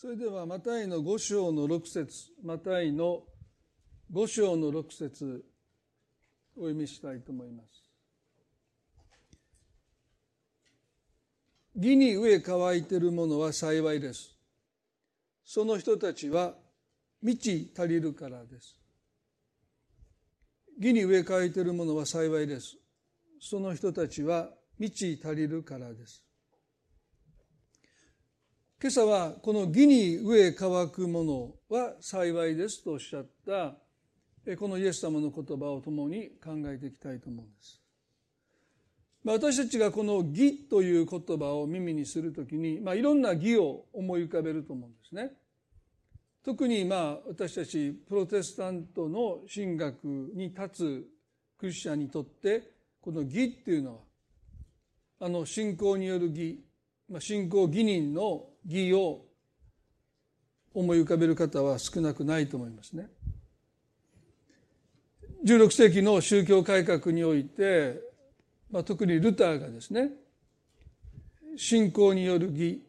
[0.00, 3.24] それではマタイの5章の6節マタイの
[4.12, 5.44] 5章の6節
[6.54, 7.68] お読みしたいと思います。
[11.74, 14.36] 義に飢え乾いている者は幸いです。
[15.44, 16.54] その人たちは
[17.20, 18.78] 満ち足りるからです。
[20.78, 22.76] 義に植え替えている者は幸いです。
[23.40, 26.27] その人たちは満ち足りるからです。
[28.80, 33.74] 今朝はこの義に植え乾くものは幸いですとおっしゃった
[34.56, 37.82] このイエス様の言葉を共に考えていきたいと思うんです。
[39.24, 45.32] 私たちがこの義という言葉を耳にするときに、まあ、いろんな義を思い浮かべると思うんですね。
[46.44, 50.04] 特にまあ私たちプロテスタントの神学
[50.36, 51.06] に立つ
[51.58, 52.70] クリスチャンにとって
[53.00, 54.00] この義っていうのは
[55.18, 56.60] あの信仰による義、
[57.10, 59.24] まあ、信仰義人の義を
[60.74, 63.08] 思い浮かべる方は少なくないと思いますね。
[65.44, 68.00] 16世紀の宗教改革において、
[68.70, 70.10] まあ、特にルターがですね
[71.56, 72.82] 信仰による義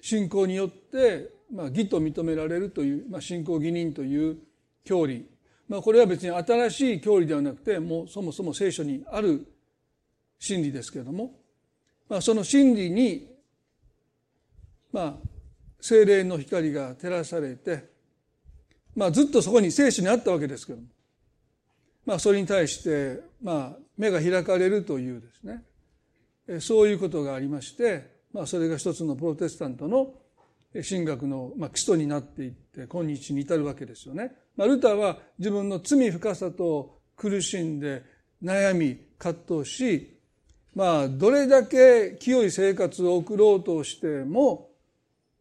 [0.00, 4.38] 信仰によって、まあ、義と認められるという、まあ、信仰義人という
[4.84, 5.28] 教理、
[5.68, 9.46] まあ、これは別に新しい教理ではなくてもうそもそも聖書にある
[10.38, 11.32] 真理ですけれども、
[12.08, 13.27] まあ、その真理に
[14.92, 15.28] まあ、
[15.80, 17.84] 精霊の光が照らされて、
[18.94, 20.86] まあ、ずっとそこに聖書にあったわけですけども、
[22.04, 30.14] まあ、それに対して、まあ、目が開かれるというですね、そういうことがありまして、まあ、それが一つのプロテスタントの
[30.88, 34.32] 神学のまあ基礎になっていって今日に至るわけですよね。
[34.56, 38.02] まあ、ルターは自分の罪深さと苦しんで
[38.42, 40.18] 悩み葛藤し、
[40.74, 44.67] まあ、どれだけ清い生活を送ろうとしても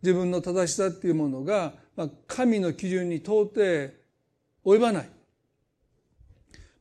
[0.08, 3.60] 自分の正しさっていうものが、ま、神の基準に到底
[4.64, 5.10] 及ばない。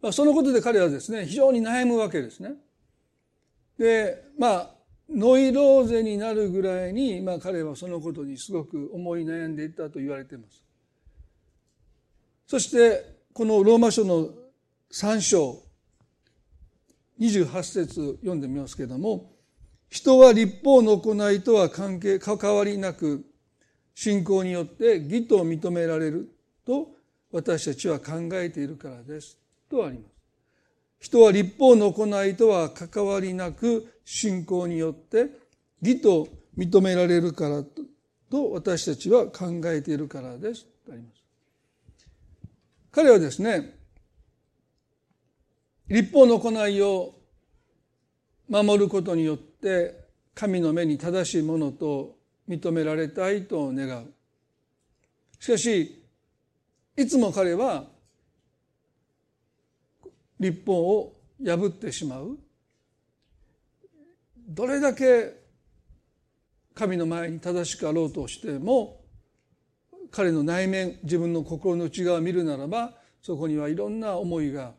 [0.01, 2.53] まあ、そのことで彼はですね、非常に悩むわけですね。
[3.79, 4.71] で、まあ、
[5.11, 10.63] ノイローゼになるぐらいに、まあ、彼はそのことにすごく思い悩んでいたと言われています。
[12.47, 14.31] そして、このローマ書の
[14.93, 15.65] 3章、
[17.19, 19.36] 28節読んでみますけれども、
[19.89, 23.25] 人は立法の行いとは関係、関わりなく、
[23.95, 26.29] 信仰によって義と認められる
[26.67, 26.89] と
[27.33, 29.39] 私たちは考えているからです。
[29.71, 30.13] とあります。
[31.01, 35.31] 人は立法の行いとは関わりなく信仰によって
[35.83, 37.63] 義と認められるから
[38.31, 40.67] と私たちは考えているからです。
[40.85, 41.23] とあります。
[42.91, 43.79] 彼はですね、
[45.89, 47.15] 立法の行いを
[48.49, 52.17] 守ることによって神の目に正しいものと
[52.49, 54.13] 認められたいと願う。
[55.41, 56.03] しかし
[56.97, 57.85] いつも彼は
[60.39, 62.39] 立法を破ってしまう。
[64.49, 65.35] どれだけ
[66.75, 69.01] 神の前に正しくあろうとしても
[70.11, 74.73] 彼の内面自分の心の内側を見るならばそこにはいろんな思いが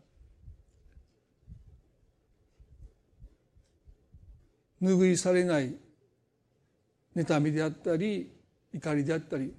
[4.81, 5.75] 拭いされない
[7.15, 8.31] 妬みであったり
[8.73, 9.53] 怒りであったり。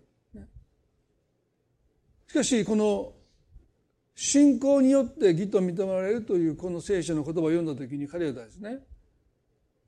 [2.29, 3.13] しかしこの
[4.15, 8.81] 信仰によって義と認められるというこの聖書の言葉を読んだ時に彼はですね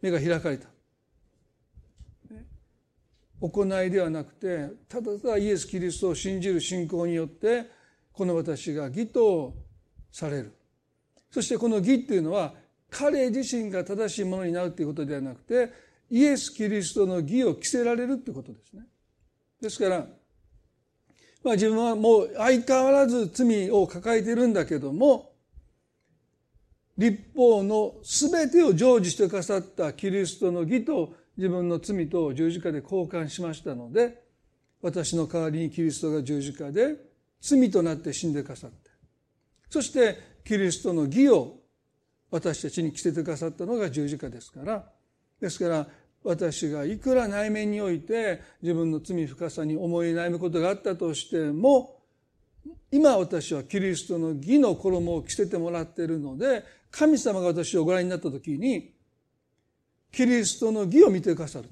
[0.00, 0.68] 目が開かれた。
[3.40, 7.66] 行いではなくてただただイエス・キリストを信じる信仰によって
[8.12, 9.54] この私が義と
[10.12, 10.54] される。
[11.30, 12.54] そしてこの義っていうのは
[12.90, 15.72] 彼自身が正しいものになるということではなくて
[16.10, 18.82] イエス・キリストの義を着せられるということですね。
[19.60, 20.06] ですから、
[21.44, 25.32] まあ、自分はもう相変わらず罪を抱えているんだけども
[26.98, 34.22] 立法の全てを成就してくださったキリストの義と自分の罪と十字架で交換しましたので
[34.82, 36.96] 私の代わりにキリストが十字架で
[37.40, 38.90] 罪となって死んでくださって
[39.70, 41.59] そしてキリストの義を
[42.30, 44.84] 私たちに着せてくださったのが十字架ですから
[45.40, 45.86] ですから
[46.22, 52.00] 私がいくら内面において自分の罪深さに思い悩むことがあったとしても
[52.92, 58.92] 今私はキリストの義の衣を着せてもらっているので神様が私をご覧になった時に
[60.12, 61.70] キリストの義を見てくださる。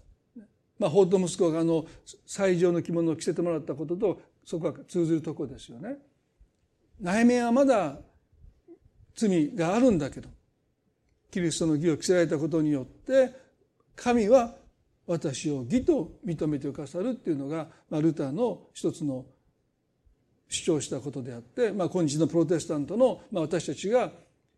[0.79, 1.87] まあ、法と息子があの
[2.25, 5.97] 最上の着物を着せてもらったこととそこは通ずるところですよね。
[7.01, 7.99] 内面はまだ
[9.17, 10.29] 罪があるんだけど
[11.31, 13.35] キリストの義を着せられたことによって
[13.97, 14.55] 神は
[15.07, 19.25] 私を義と認めてくださるっていうのが、まあ、ルターの一つの
[20.49, 24.11] 主張したことであって、まあ、今日のプロテスタントの、まあ、私たちが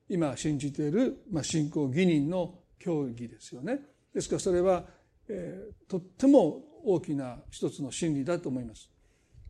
[0.09, 3.81] 今信じている、まあ、信仰義人の教義ですよね。
[4.13, 4.85] ですからそれは、
[5.29, 8.91] えー、とっても大きな一つの真理だと思います。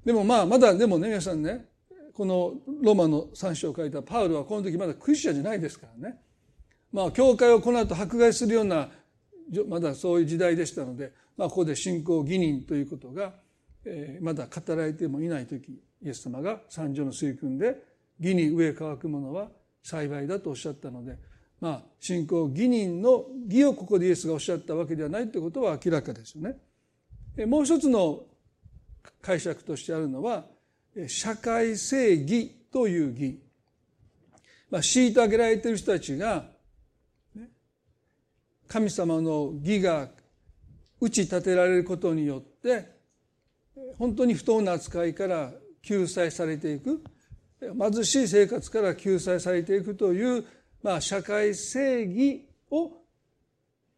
[0.04, 1.66] でもまあまだでもね皆さんね
[2.12, 6.18] このローマの三章を書いたパウルはこの時まだクリスチャンじゃないですからね。
[6.92, 8.88] まあ教会をこの後迫害するような
[9.68, 13.32] まだそういう時代でしたので、まあ、ここで信仰義人ということが、
[13.84, 17.76] えー、まだ語られてもいない時イエス様が三条の水訓で
[18.20, 19.48] 義に植え乾くものは
[19.82, 21.16] 幸いだとおっしゃったので、
[21.60, 26.56] まあ、信仰義人の義をここでイエスがおっしゃったわけではないということは明らかですよね。
[27.46, 28.24] もう一つの
[29.22, 30.44] 解釈としてあるのは
[31.06, 33.40] 社会正義という義、
[34.70, 36.50] まあ、虐げられている人たちが
[38.70, 40.08] 神様の義が
[41.00, 42.86] 打ち立てられることによって
[43.98, 45.50] 本当に不当な扱いから
[45.82, 47.02] 救済されていく
[47.60, 50.44] 貧しい生活から救済されていくという、
[50.84, 52.92] まあ、社会正義を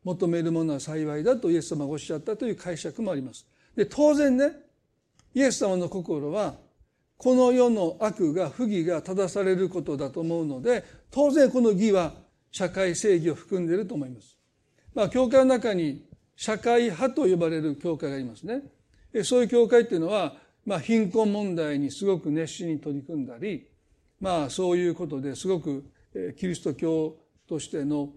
[0.04, 3.46] 求めるものは幸いだとイエス様がおっしゃったという解釈もあります。
[3.76, 4.52] で当然ね
[5.34, 6.54] イエス様の心は
[7.18, 12.14] この世の悪が不義が正されることだと思うので当然この義は
[12.50, 14.41] 社会正義を含んでいると思います。
[14.94, 16.04] まあ、教会の中に
[16.36, 18.62] 社会派と呼ばれる教会がありますね。
[19.24, 20.34] そういう教会っていうのは、
[20.64, 23.68] まあ、貧困問題にすごく熱心に取り組んだり、
[24.20, 25.84] まあ、そういうことですごく
[26.38, 27.16] キリスト教
[27.48, 28.10] としての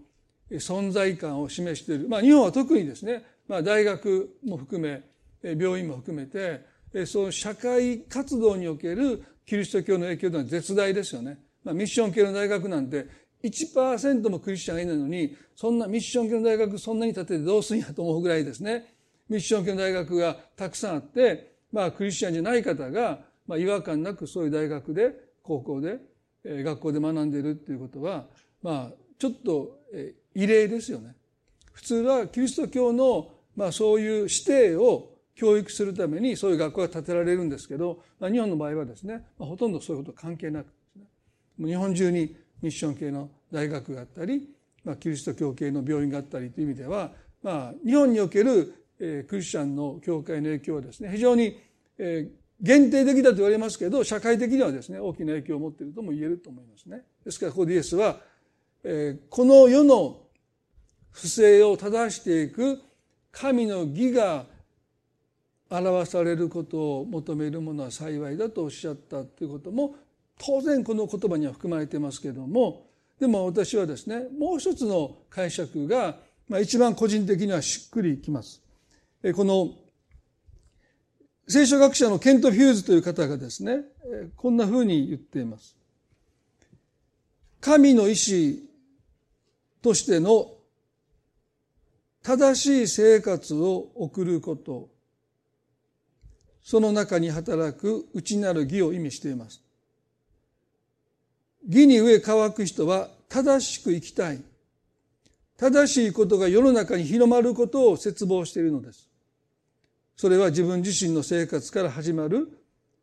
[0.50, 2.08] 存在感を示している。
[2.08, 5.02] まあ、日本は特にですね、まあ、大学も含め、
[5.42, 6.64] 病院も含めて、
[7.06, 11.38] その社会活動におけるキリスト教の影響というのは絶大ですよね。
[11.64, 13.06] まあ、ミッション系の大学なんて
[13.46, 18.94] 1%もクリスチャンがいないのにそんなミッション系の大学そんなに建ててどうすんやと思うぐらいですね
[19.28, 25.12] ミッション系の大学がたくさんあってまあクリスチャンじゃない方が、まあ、違和感なくそういう大学で
[25.42, 25.98] 高校で、
[26.44, 28.26] え学校で学んでいるっていうことは
[28.62, 31.14] まあちょっと、え異例ですよね。
[31.72, 40.96] 普通はキリスト教の、まあ、そういう指定を教育するためにそういう学校が建てられるんですけど、まあ、日本の場合はですね、まあ、ほとんどそういうこと関係なくです
[41.58, 44.48] ね日本中にミッション系の大学があったり、
[44.84, 47.12] まあ、キリスト教系の病院があったりという意味では、
[47.42, 51.58] まあ、日本における、クリスチャンの教会の影響はですね非常に、
[52.60, 57.02] 限定的だと言われますけど社会的にはですね大きな影響を持っているとも言えると思いますね。
[57.22, 58.20] ですからここでイエスは、
[59.28, 60.22] この世の
[61.10, 62.80] 不正を正していく
[63.32, 64.46] 神の義が
[65.68, 69.96] 表されることを求めるものは幸いだとおっしゃったということも
[70.38, 72.86] 当然この言葉には含まれてますけれども
[73.20, 76.16] でも私はですねもう一つの解釈が、
[76.48, 78.62] まあ、一番個人的にはしっくりきます。
[79.22, 79.70] えこの
[81.48, 83.80] 聖書学者のケント・フューズという方がですね
[84.36, 85.76] こんなふうに言っています。
[87.60, 88.68] 神の意志
[89.82, 90.52] としての
[92.22, 94.88] 正しい生活を送ること
[96.62, 99.62] その中に働く内なる義を意味しています。
[101.68, 104.42] 義に植え乾く人は正しく生きたい。
[105.58, 109.08] 正しいことが世の中に広まることを切望しているのです。
[110.16, 112.48] それは自分自身の生活から始まる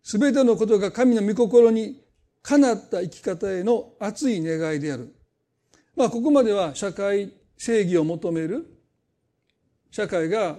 [0.03, 2.01] すべてのことが神の御心に
[2.41, 5.13] かなった生き方への熱い願いである。
[5.95, 8.65] まあ、ここまでは社会正義を求める
[9.91, 10.57] 社会が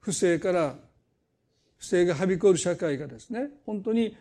[0.00, 0.76] 不正から
[1.76, 4.16] 不正がはびこる社会がですね本当に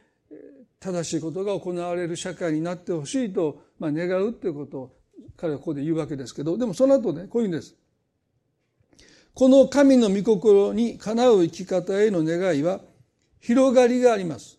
[0.79, 4.98] 正しいことが行われる社会になってほしいと、まあ、願うということを
[5.36, 7.75] 彼はここで言うわけですけどでもその後ねこういうんです。
[9.34, 12.81] この神の御心にかなう生き方への願いは
[13.39, 14.57] 広がりがあります。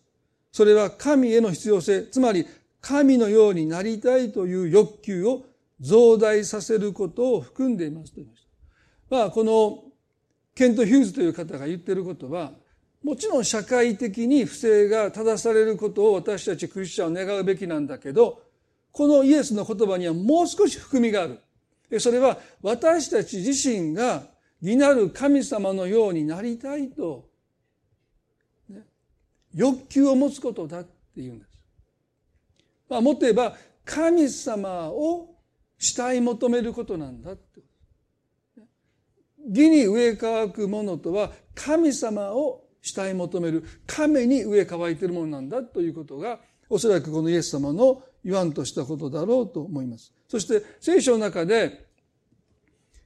[0.51, 2.45] それは神への必要性つまり
[2.81, 5.43] 神のようになりたいという欲求を
[5.81, 8.43] 増大させることを含んでいますと言いまし
[9.09, 9.15] た。
[9.15, 9.83] まあこの
[10.55, 12.53] ケント・ヒューズという方が言ってることは
[13.03, 18.41] もちろん社会的に不正が正されることを私たちクリスチャンは願うべきなんだけど、
[18.91, 21.39] このイエスの言葉にはもう少し含みがある。
[21.99, 24.23] それは私たち自身が
[24.61, 27.29] 義なる神様のようになりたいと、
[28.69, 28.85] ね、
[29.53, 31.49] 欲求を持つことだっていうんです。
[32.89, 35.35] まあ、もっと言えば神様を
[35.77, 37.61] 慕い求めることなんだって
[39.47, 50.13] 義に植え乾くものとは神様を慕い求める神に植え乾いているものなんだということがおそらくこのイエス様の言わんとしたことだろうと思います。
[50.27, 51.87] そして聖書の中で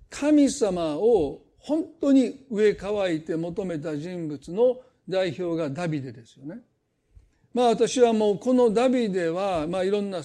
[0.10, 4.78] 神様を本当に上乾いて求めた人物の
[5.08, 6.60] 代表がダビデですよね。
[7.54, 10.22] まあ私はもうこのダビデはまあいろんな、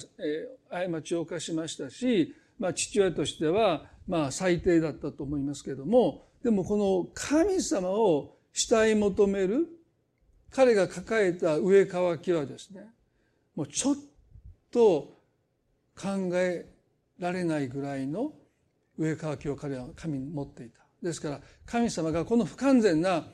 [0.69, 9.67] 過ちを犯しましたし、まあ父親としてはまあ最低だったと思いますけれども、でもこの神様を慕い求める
[10.51, 12.81] 彼が抱えた上乾きはですね、
[13.55, 13.95] もうちょっ
[14.71, 15.19] と
[15.95, 16.65] 考え
[17.19, 18.33] られないぐらいの
[18.97, 20.79] 上乾きを彼は神に持っていた。
[21.01, 23.25] ですから神様がこの不完全な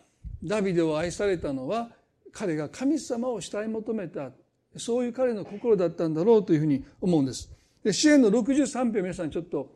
[0.44, 1.90] ダビデを愛されたのは
[2.32, 4.32] 彼が神様を慕い求めた
[4.78, 7.50] そういう彼の心だったんだろうというふうに思うんです。
[7.84, 9.76] で支援の63編皆さんちょっと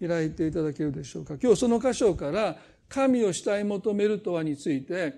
[0.00, 1.36] 開いていただけるでしょうか。
[1.40, 2.56] 今日その箇所から
[2.88, 5.14] 神を慕い求めるとはについて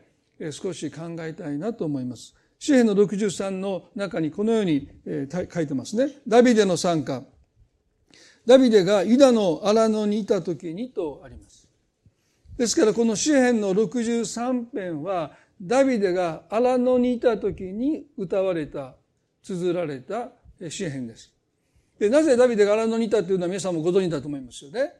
[0.50, 2.34] 少し考えたいなと思います。
[2.58, 4.88] 詩篇の63の中にこのように
[5.52, 6.12] 書いてますね。
[6.26, 7.22] ダビデの参加。
[8.46, 11.68] ダビデがユダの荒野にいた時にとあります。
[12.56, 18.94] ですからこの詩篇の63編はダビデが荒野にいた時に歌われた、
[19.42, 20.30] 綴られた
[20.70, 21.32] 詩篇です。
[21.98, 24.92] でなぜダビデが荒野にいたというのは皆さんもご存知だと思いますよね。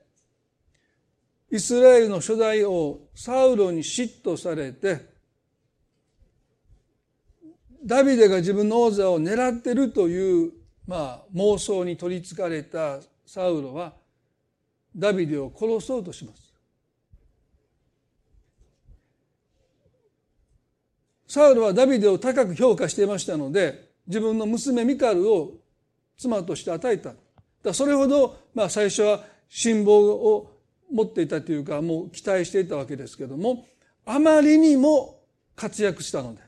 [1.50, 5.16] イスラエルの初代王サウロに嫉妬されて
[7.84, 10.52] ダビデが自分の王座を狙ってるという、
[10.88, 13.92] まあ、妄想に取りつかれたサウロは
[14.94, 16.46] ダビデを殺そうとします。
[21.28, 25.52] サウルはダビデを高く評価していましたので自分の娘ミカルを
[26.16, 27.12] 妻として与えた。
[27.62, 30.55] だそれほど、まあ、最初は辛抱を
[30.92, 33.66] 持っていたというかもう期待していたわけですけども
[34.04, 35.20] あまりにも
[35.54, 36.40] 活躍したので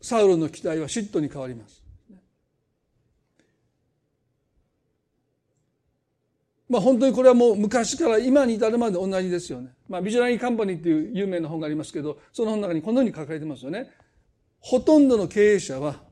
[0.00, 1.82] サウロの期待は嫉妬に変わります。
[6.68, 9.70] まあ本当にこれはもう昔から今に至るまで同じですよね。
[9.88, 13.90] まあビジョナリーカンパニーっていう有名な本がありますけど、その本の中にこのように書かれてますよね。
[14.60, 16.02] ほとんどの経営者は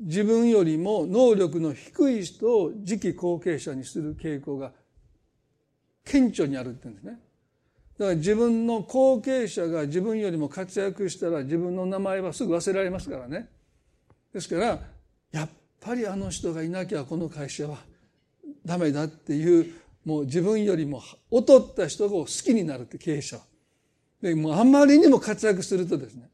[0.00, 4.72] 自分よりも能力の低い人を次期後継者にする傾向が
[6.04, 7.18] 顕著にあるって言うんですね。
[7.98, 13.48] だから自分の後継者が自分よりも活躍したら自分の名前はすぐ忘れられますからね。
[14.32, 14.80] ですから
[15.30, 15.48] やっ
[15.80, 17.78] ぱりあの人がいなきゃこの会社は
[18.64, 23.42] ダメだっていうもう自分よりも劣った人が好きになるって経営者は。
[24.20, 26.28] でもうあんまりにも活躍するとですね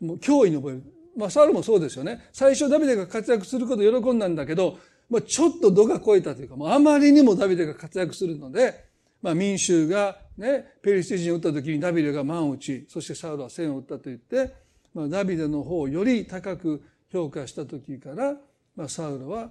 [0.00, 0.82] もう脅威に覚える。
[1.16, 2.24] まあサウルもそうですよね。
[2.32, 4.78] 最初ダビデが活躍すること喜んだんだけど、
[5.10, 8.84] まあ、ちょっと度が超えたというか、もうあまりにもダビデが活躍するので、
[9.20, 14.54] まあ、民衆がね、ペリシテ人を撃った時にダビデが万を打ち、そしてサウルは千を撃ったと言って、
[14.94, 18.36] まあ、ダビデの方をより高く評価した時から、
[18.76, 19.50] まあ、サウルは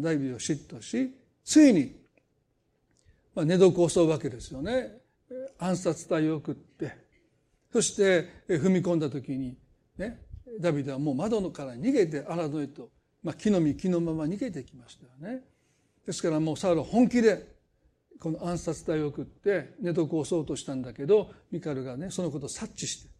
[0.00, 1.94] ダビデを嫉妬し、ついに、
[3.34, 4.98] まあ、寝床を襲うわけですよね。
[5.58, 6.92] 暗殺隊を送って、
[7.72, 9.56] そして踏み込んだ時に、
[9.98, 10.20] ね、
[10.60, 12.90] ダビデはもう窓から逃げて荒野へと、
[13.24, 15.42] まあ、木の実木のまま逃げてきましたよね。
[16.06, 17.54] ですからもうサウル本気で
[18.20, 23.10] この暗殺隊を送って寝床を襲おうとしたんだけどミカルがねそのことを察知して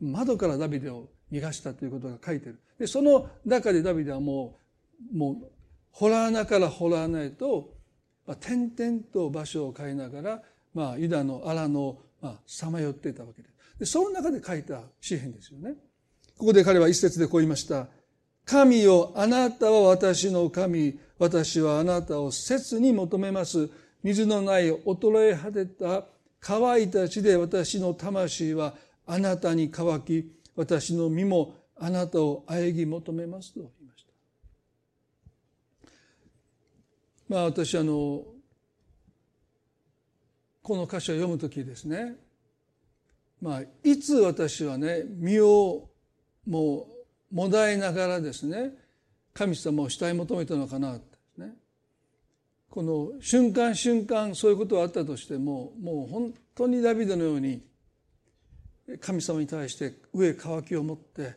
[0.00, 2.60] 窓からダビデを逃がしたということが書いてる。
[2.78, 4.58] でその中でダビデはも
[5.12, 5.36] うもう
[5.98, 7.74] 洞穴から洞穴へと、
[8.26, 10.42] まあ、点々と場所を変えながら、
[10.74, 12.02] まあ、ユダの荒野を
[12.46, 13.48] さまよっていたわけで。
[13.48, 15.74] すでその中で書いた詩篇ですよね。
[16.36, 17.88] ここで彼は一節でこう言いました。
[18.48, 20.98] 神よあなたは私の神。
[21.18, 23.68] 私はあなたを切に求めます。
[24.02, 26.04] 水のない衰え果てた
[26.40, 28.74] 乾いた地で私の魂は
[29.06, 33.60] あなたに乾き私の身もあなたを喘ぎ求めますと。
[33.60, 35.90] 言いました
[37.28, 38.22] まあ私あの
[40.62, 42.14] この歌詞を読む時ですね。
[43.42, 45.90] まあいつ私はね身を
[46.46, 46.97] もう
[47.32, 48.72] もだえながらですね
[49.34, 51.52] 神様を慕い求めたのかなってね
[52.70, 57.62] この瞬間瞬間そういうことはあったとしてももう本当にダビデのように
[59.00, 61.34] 神様に対して上渇きを持って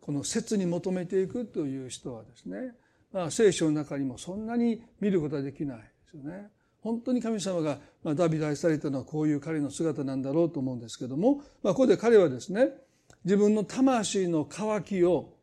[0.00, 2.72] この切に求めていくという人はですね、
[3.12, 6.48] まあ、聖書の中にもそんなに見ることはできないですよね。
[6.80, 12.70] 本当に神様が、まあ、ダビデ愛されたのはこういう彼の姿なんだろうと思うんですけども、まあ、ここで彼はですね
[13.24, 15.34] 自分の魂の渇きを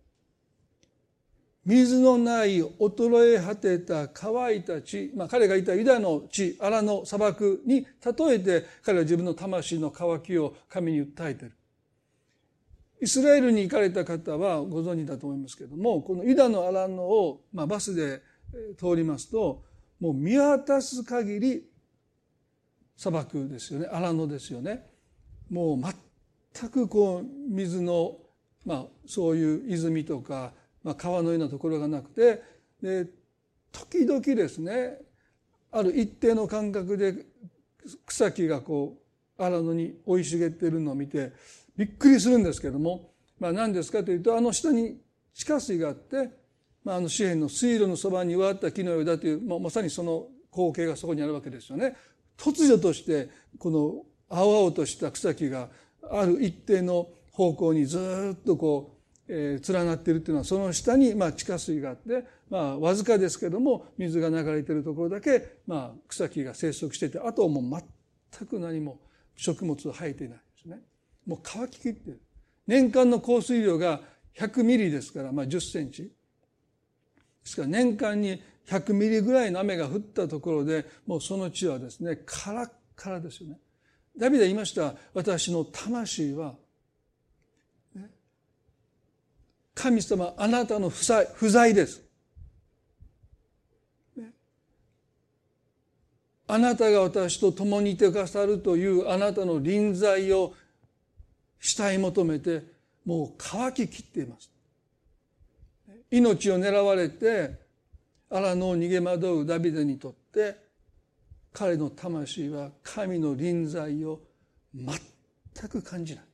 [1.65, 11.55] 水のない衰え果てた乾いた地、まあ、彼がいたユダの地、荒の砂漠に例えて彼は自分の魂の渇きを神に訴えている。
[13.01, 18.21] イスラエルに行かれた方はご存知だと思いますけれども、このユダの荒野を、まあ、バスで
[18.77, 19.63] 通りますと、
[19.99, 21.63] もう見渡す限り
[22.97, 24.85] 砂漠ですよね荒野ですよね
[25.49, 25.77] もう
[26.55, 28.17] 全くこう水の、
[28.65, 32.41] まあ、そういう泉とか、まあ、川のようなところがなくて
[32.81, 33.07] で
[33.71, 34.97] 時々ですね
[35.71, 37.25] ある一定の間隔で
[38.05, 38.97] 草木がこ
[39.37, 41.33] う荒野に生い茂っているのを見て
[41.75, 44.97] びっくりするんですけども、まあ、何ですかというとあの下に
[45.33, 46.29] 地下水があって、
[46.85, 51.97] まあ、あの紙幣の水路のそばに植わった木のようだという、まあ、まさにその光景がそこにあるわけですよね。
[52.37, 55.69] 突如としてこの青々とした草木が
[56.11, 58.97] ある一定の方向にずっとこ
[59.27, 67.83] う、えー、連なっているというのはその下にまあ地下水があって、まあ、わずかですけども水が流れているところだけ、まあ、草木が生息していてあとはもう
[68.29, 68.99] 全く何も
[69.35, 70.79] 食物を生えていないですね。
[71.25, 72.21] もう乾ききってる。
[72.67, 74.01] 年間の降水量が
[74.37, 76.03] 100ミリですから、まあ、10センチ。
[76.03, 76.11] で
[77.43, 83.57] すから年間に100ミリぐらいの雨が降ったところでもうその地はですねカラッカラですよね。
[84.17, 86.55] ダビデ言いました私の魂は
[89.75, 92.01] 神様あなたの不在不在です。
[96.47, 100.53] あなたが私と共にいてくださるというあなたの臨在を
[101.59, 102.63] 慕い求めて
[103.03, 104.49] もう乾ききっています。
[106.09, 107.59] 命を狙われて
[108.29, 110.64] 荒野を逃げ惑うダビデにとって
[111.55, 114.19] 彼の魂は神の臨在を
[114.75, 116.25] 全く感じない。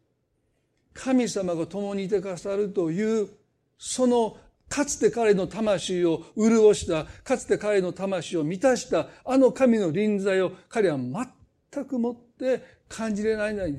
[0.93, 3.29] 神様が共にいてくださるという
[3.77, 4.35] その
[4.67, 13.75] かつて彼の魂を潤したかつて彼の魂を満たしたあの神の臨在を彼は全くもって感じれないない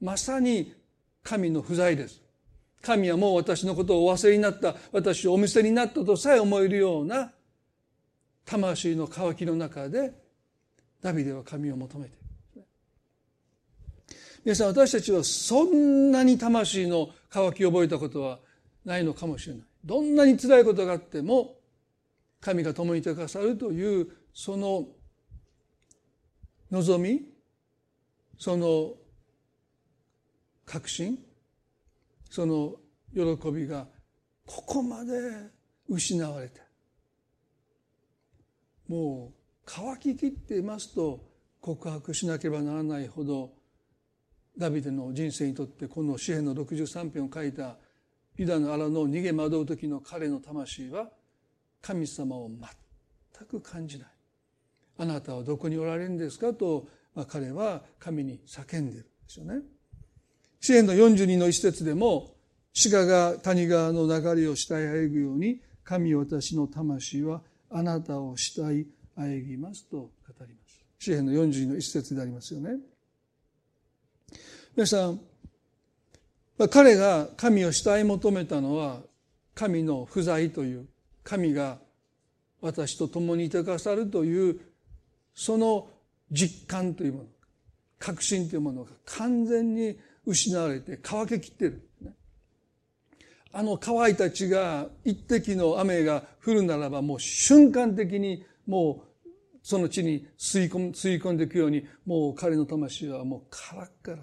[0.00, 0.74] まさに
[1.24, 2.22] 神の不在です。
[2.82, 7.32] 神はもう私のことをお忘れになった私をお見せになったとさえ思えるような
[8.44, 10.23] 魂の渇きの中で
[11.04, 12.16] ダビデは神を求めて。
[14.42, 18.38] 皆さん私たちはそんなに魂の渇きを覚えたことは
[18.86, 19.64] ないのかもしれない。
[19.84, 21.56] どんなに辛いことがあっても
[22.40, 24.86] 神が共にいてくださるというその
[26.70, 27.20] 望み
[28.38, 28.94] その
[30.64, 31.18] 確信
[32.30, 32.76] その
[33.14, 33.86] 喜びが
[34.46, 35.12] ここまで
[35.86, 36.62] 失われて
[38.88, 41.24] もう乾ききっていますと
[41.60, 43.52] 告白しなければならないほど
[44.58, 47.76] ダビデの人生にとってこの詩篇の63編を書いた
[48.36, 51.08] ユダの荒の逃げ惑う時の彼の魂は
[51.80, 54.08] 神様を全く感じない。
[54.98, 59.60] あなたはどこにおられるんですかと、まあ、彼は神に叫んでるんですよね。
[60.60, 62.34] 詩篇の42の一節でも
[62.90, 70.10] 鹿が谷川の流れを慕いあえぐように神私の魂はあなたを慕いあえぎますと語
[70.46, 70.84] ります。
[70.98, 72.78] 詩篇の42の一節でありますよね。
[74.76, 75.20] 皆さん、
[76.70, 79.02] 彼が神を慕い求めたのは
[79.54, 80.86] 神の不在という
[81.22, 81.78] 神が
[82.60, 84.60] 私と共にいてくださるという
[85.34, 85.88] その
[86.30, 87.24] 実感というもの
[87.98, 91.88] 確信というものが完全に失われて乾けきってる。
[93.52, 99.28] あの乾いた地が一滴の雨が降るならばもう瞬間的にもう
[99.62, 104.18] その地に吸い込吸い込んでいくようにもう彼の魂はもうカラッカラ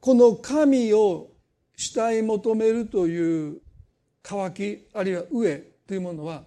[0.00, 1.30] この神を
[1.76, 3.62] 慕い求めるという
[4.22, 6.44] 渇きあるいは飢えというものは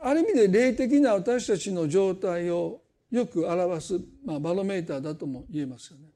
[0.00, 6.08] ある意味で霊的な私たちの状態をよく表す、まあ、バロメーターだとも言えますよね。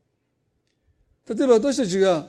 [1.28, 2.28] 例えば私たちが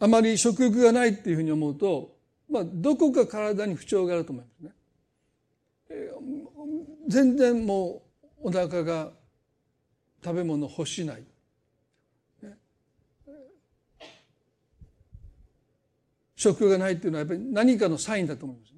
[0.00, 2.16] あまり食欲がないっていうふうに思うと、
[2.50, 4.72] まあ、どこか体に不調があると思いますね。
[7.08, 8.02] 全然も
[8.42, 9.12] うお腹が
[10.22, 11.22] 食べ物欲しない。
[16.36, 18.73] 食欲がないっていうのはやっぱり何かのサインだと思います。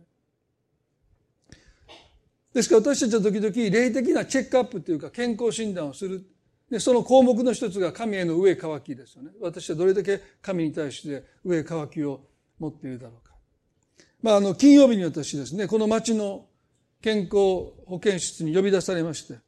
[2.56, 6.24] ですから私たちは時々霊的なチェックアップというか健康診断をする。
[6.70, 9.30] でその項目の一つが神への上渇きですよね。
[9.42, 12.22] 私はどれだけ神に対して上渇きを
[12.58, 13.34] 持っているだろうか。
[14.22, 16.46] まああの金曜日に私ですね、この町の
[17.02, 19.38] 健康保健室に呼び出されまして、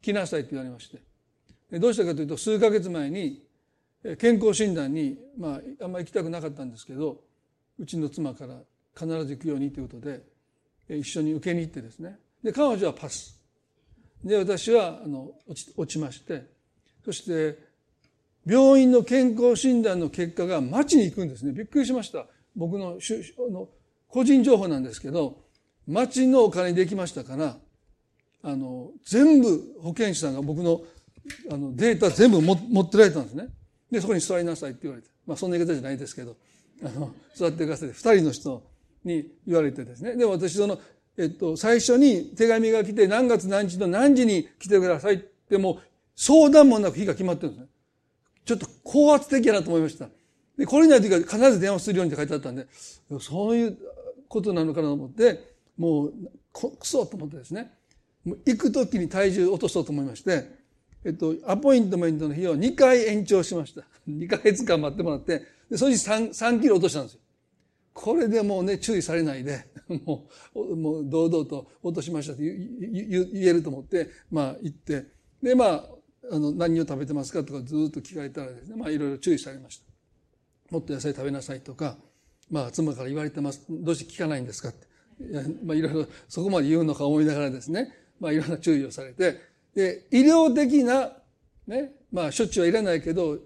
[0.00, 1.78] 来なさいって言われまして。
[1.80, 3.42] どうしたかというと数ヶ月前に
[4.20, 7.20] 健康診断に、まあ、あんま行きたくなかったんですけど
[7.80, 8.60] うちの妻から
[8.94, 10.22] 必ず行くようにということで
[10.88, 13.40] 一緒に受けに行ってですねで彼女はパス
[14.22, 16.44] で私はあの落ち落ちまして
[17.04, 17.58] そして
[18.46, 21.52] 病院の健康診断の結果が町に行くんですね。
[21.52, 22.26] びっくりしました。
[22.54, 22.98] 僕の
[23.50, 23.68] の
[24.08, 25.38] 個人情報なんですけど、
[25.86, 27.56] 町のお金できましたから、
[28.42, 30.82] あの、全部保健師さんが僕の
[31.50, 33.48] あのデータ全部持ってられたんですね。
[33.90, 35.08] で、そこに座りなさいって言われて。
[35.26, 36.36] まあそんな言い方じゃないですけど、
[36.84, 37.88] あの、座ってください。
[37.88, 38.62] 二人の人
[39.04, 40.16] に言われてですね。
[40.16, 40.78] で、私その、
[41.16, 45.78] えっと、最初に手紙が来て何月何日の何時に来てくださいってもう
[46.16, 47.68] 相談もなく日が決まってるんですね。
[48.44, 50.08] ちょっと高圧的やなと思いました。
[50.58, 52.66] で、来れない時は必ず電話するようにって書いてあったんで、
[53.20, 53.78] そういう
[54.28, 56.12] ことなのかなと思って、もう、
[56.52, 57.72] くそと思ってですね、
[58.24, 60.48] もう行く時に体重落とそうと思いまして、
[61.04, 63.82] えっと、アポイントメントの日を2回延長しました。
[64.08, 67.20] 2ヶ月間待ってもらって、でそれに 3, 3キロ落としたんですよ。
[67.92, 69.66] これでもうね、注意されないで、
[70.04, 75.06] もう、もう堂々と落としましたって言えると思って、まあ行って、
[75.42, 75.88] で、まあ、
[76.30, 79.84] あの、何を食べてますかとかずっと聞かれたらですね、まあいろいろ注意されました。
[80.70, 81.98] もっと野菜食べなさいとか、
[82.50, 83.64] まあ妻から言われてます。
[83.68, 84.86] どうして聞かないんですかって。
[85.20, 89.40] いやまあいろいろそこまで言うのか思いながらですね、まあいろんな注意をされて、
[89.74, 91.12] で、医療的な、
[91.66, 93.38] ね、まあ処置はいらないけど、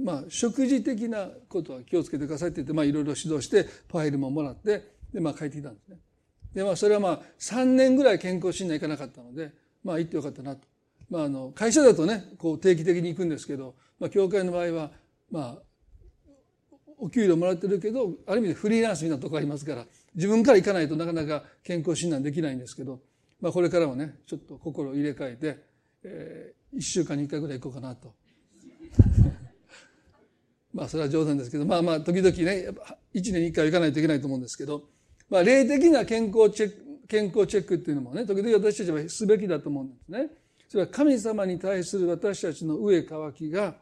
[0.00, 5.98] まあ食事的なことは気をつけてくださいって言って、まあいろいろ指導して、ファイルももらって、で、まあ帰ってきたんですね。
[6.54, 9.52] で、まあそれはまあ3年ぐらい健康診断行かなかったので、
[9.84, 10.66] まあ行ってよかったなと。
[11.10, 14.90] まああの、会社だとね、こう定期的に行くんですけど、まあ教会の場合は、
[15.30, 15.62] まあ、
[16.98, 23.00] お給料もらってるけど、ある意味でフリーランスみたいなとこありますから、自分から行かないとなかなか健康診断できないんですけど、
[23.40, 25.58] まあこれからはね、ちょっと心を入れ替えて、
[26.04, 28.14] えー、一週間に一回ぐらい行こうかなと。
[30.72, 32.68] まあそれは冗談ですけど、まあまあ時々ね、
[33.12, 34.88] 一年に一回行かないといけないと思うんですけど、
[35.32, 40.28] まあ霊的な健康チェック、健康チェックっていうのもね、時々私たちはすべきだと思うんですね。
[40.68, 43.74] それは神様に対する私たちの上乾きが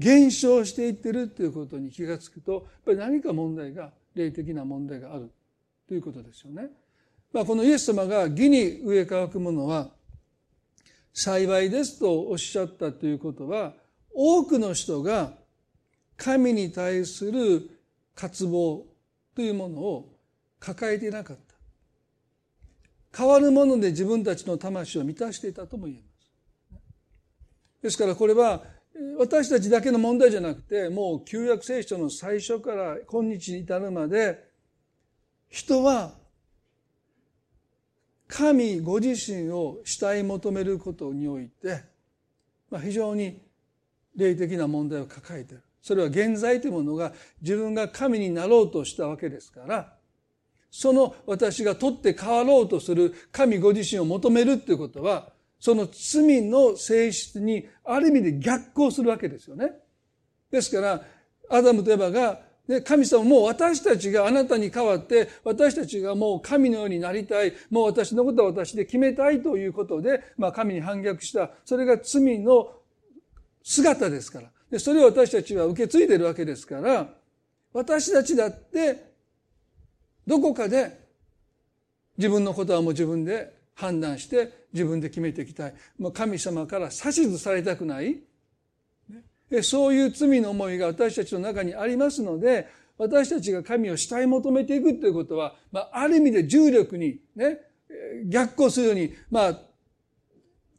[0.00, 5.30] 減少していってるということに気がつくと、やっぱり何か問題が、霊的な問題がある
[5.86, 6.70] ということですよね。
[7.32, 9.90] まあこのイエス様が義に植え乾くものは、
[11.14, 13.74] 幸いですとおっしゃったということは、
[14.12, 15.34] 多くの人が
[16.16, 17.70] 神に対する
[18.16, 18.84] 渇望
[19.36, 20.17] というものを
[20.60, 21.42] 抱えていなかった。
[23.16, 26.08] 変わるもので自分たちの魂を満たしていたとも言えます。
[27.82, 28.62] ですからこれは
[29.18, 34.48] 私たちだけの問題じゃなくて、もう旧約聖書の最初から今日に至るまで、
[35.48, 36.14] 人は
[38.26, 41.82] 神ご自身を慕い求めることにおいて、
[42.70, 43.40] まあ、非常に
[44.16, 45.62] 霊的な問題を抱えている。
[45.80, 49.97] それは現在というものが自分が神になろうとしたわけですから、
[50.70, 59.72] その私が取って変わろうとする神ご自身を求めるということは、その罪の性質にある意味で逆行するわけですよね。
[60.50, 61.02] ですから、
[61.50, 72.70] アダムとエバがで、神様もう私たちがあなたに代わって、私たちがもう神のようになりたい、もう私のことは私で決めたいということで、まあ神に反逆した、それが罪の
[73.62, 74.50] 姿ですから。
[74.70, 77.08] で、それを私たちは受け継いでるわけですから、
[77.72, 79.07] 私たちだって、
[80.28, 81.08] どこかで
[82.18, 85.74] 自分のことはもう自分で判断して自分で決めていきたい。
[85.98, 88.20] もう神様から指図されたくない。
[89.62, 97.60] そういう罪の思いが私たちの中にありますので、私たちが神を慕い求めていくということは、まあ、ある意味で重力にね、
[98.28, 99.58] 逆行するように、まあ、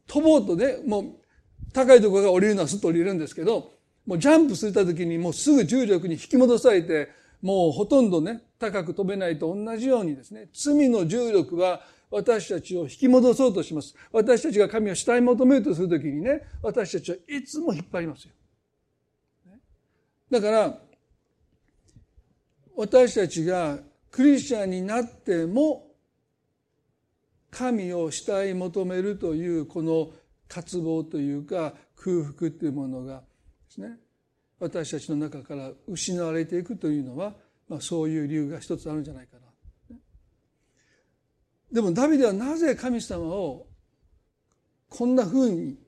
[0.06, 1.04] 飛ぼうとね、もう、
[1.72, 3.72] 高いところが降りるのはすっと降りるんですけど、
[4.06, 7.08] もうジャンプするた時にもうすぐ重力に引き戻されて、
[7.42, 13.94] もうほとんどね、高く飛べないと同じようにですね、罪の重力は私たちを引き戻そうとします。
[14.12, 18.32] 私たちが神を慕い求めるとするときにね、私たちはいつも引っ張りますよ。
[20.30, 20.78] だから、
[22.76, 23.78] 私たちが
[24.10, 25.90] クリスチャンになっても、
[27.50, 30.10] 神を慕い求めるというこの
[30.48, 33.24] 渇望というか空腹というものがで
[33.68, 33.98] すね、
[34.60, 37.34] 私たちの中から失われていくというのは、
[37.68, 39.96] まあ、そういう理由が一つあるんじゃないかな。
[41.72, 43.66] でもダビデはなぜ神様を
[44.88, 45.78] こんなふうに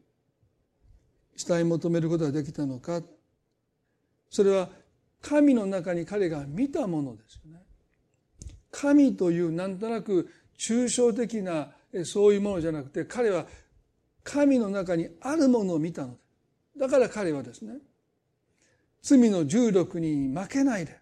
[1.37, 3.03] 慕い求めることができたのか
[4.31, 4.69] それは
[5.21, 7.63] 神の中に彼が見たものですよね。
[8.71, 11.73] 神というなんとなく抽象的な
[12.05, 13.47] そういうものじゃなくて彼は
[14.25, 16.19] 神の中にあるものを見たので
[16.79, 17.75] だから彼はですね
[19.03, 20.99] 罪の重力に負けないで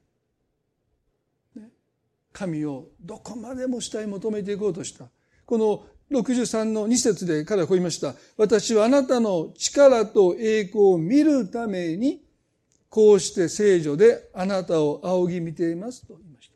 [2.32, 5.06] 神をどこまでも慕い求めていこうとした
[5.44, 8.14] この63の2節で彼はこう言いました。
[8.36, 12.20] 私はあなたの力と栄光を見るために、
[12.88, 16.54] こうして聖女であなたを仰ぎ見ていますと言いました。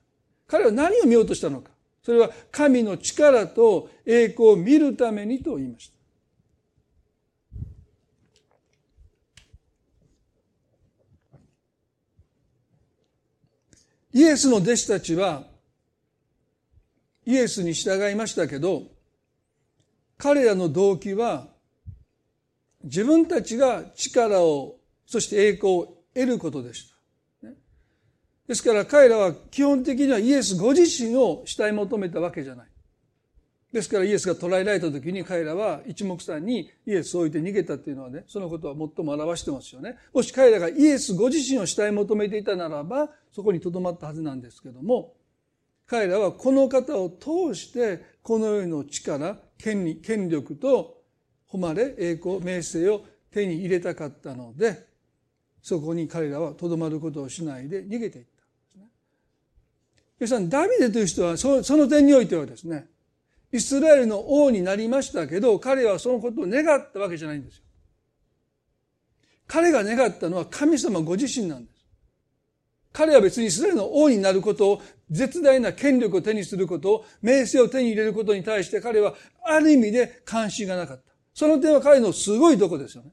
[0.49, 1.71] 彼は何を見ようとしたのか。
[2.03, 5.94] それは神の力と栄光を見るためにと言いました。
[14.14, 15.42] イエスの弟子たちは
[17.27, 18.85] イエスに従いましたけど
[20.16, 21.48] 彼らの動機は
[22.85, 26.94] 自分たちが力をそして栄光を得ることでした。
[28.46, 32.66] ですから彼らは基本的にはイエスご自身を慕い求めたわけじゃない。
[33.75, 39.97] ですからイエスが捕らえられた時に彼らは一目散にイエスを置いて逃げたっていうのはね、そのことは最も表してますよね。
[40.13, 45.15] もし彼らがイエスご自身を慕い求めていたならば、そこに留まったはずなんですけども、
[45.89, 51.03] 彼らはこの方を通してこの世の力、権利、権力と
[51.49, 54.87] 誉れ、栄光、名声を手に入れたかったので、
[55.61, 58.85] そこに彼らはとどまることをしないで逃げていった。
[60.21, 62.94] 皆さん、ダビデという人はその点においてはですね、
[63.55, 67.62] イスラエルの王になりましたけど、彼はそのことを願ったわけじゃないんですよ。
[69.47, 71.87] 彼が願ったのは神様ご自身なんです。
[72.93, 79.14] 彼は別にイスラエルの王になることを、絶大な権力を手にすることを、名声を手に入れることに対して彼は
[79.45, 81.05] ある意味で関心がなかった。
[81.33, 83.12] その点は彼のすごいとこですよね。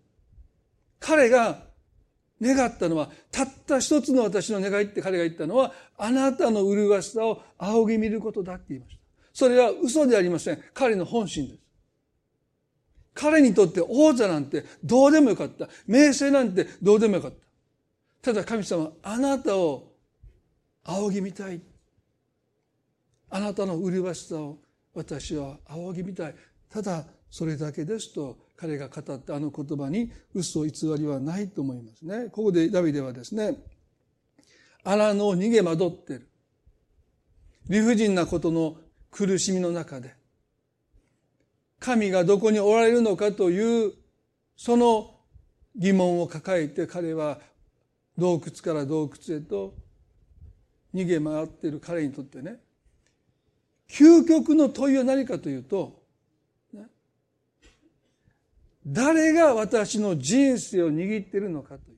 [0.99, 1.65] 彼が
[2.41, 9.00] 願ったのは、たった一つの私の願いって彼が言ったのは、あなたの麗しさを仰ぎ見ることだって言いました。
[9.33, 10.63] それは嘘でありません。
[10.73, 11.59] 彼の本心です。
[13.13, 15.67] 彼にとって王座なんてどうでもよかった。
[15.85, 17.37] 名声なんてどうでもよかった。
[18.21, 19.91] ただ神様、あなたを
[20.83, 21.61] 仰ぎ見たい。
[23.29, 24.59] あなたの麗しさを
[24.93, 26.35] 私は仰ぎ見たい。
[26.69, 32.29] ただそれだけですと彼が語ったあの言葉に嘘偽りはないと思いますね。
[32.31, 33.57] ここでダビデはですね、
[34.83, 36.27] 荒野を逃げ惑ってる。
[37.69, 38.77] 理不尽なことの
[39.11, 40.15] 苦しみの中で、
[41.79, 43.93] 神がどこにおられるのかという、
[44.55, 45.15] その
[45.75, 47.39] 疑問を抱えて彼は
[48.17, 49.73] 洞窟から洞窟へと
[50.93, 52.57] 逃げ回っている彼にとってね、
[53.89, 56.01] 究極の問いは何かというと、
[58.85, 61.97] 誰が私の人生を握っているのかという。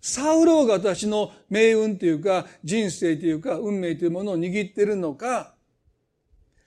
[0.00, 5.53] サウローが私の命運というか、人生というか、運命というものを握っているのか、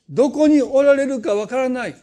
[0.10, 1.96] どこにおられるかわからない。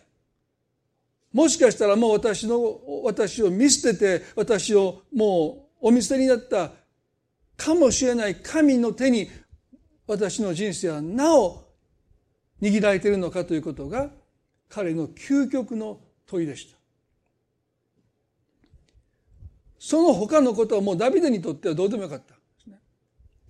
[1.32, 6.70] もしかしたらもう私の、私を見捨てて、私をもうお見捨てになった
[7.56, 9.28] かもしれない神の手に
[10.06, 11.64] 私の人生はなお
[12.60, 14.10] 握られているのかということが
[14.68, 16.76] 彼の究極の問いでした。
[19.78, 22.34] その他のことはもうダビデにとってはどうでもよかった。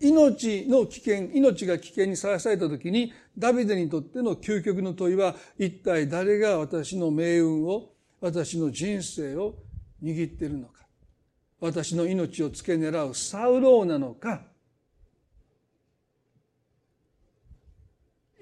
[0.01, 9.55] 命の危険、命が危険にさらされた時に、ダビデにとっての究極の問いは、一体誰が私の命運を、私の人生を
[10.03, 10.85] 握っているのか。
[11.61, 14.43] 私の命を付け狙うサウローなのか。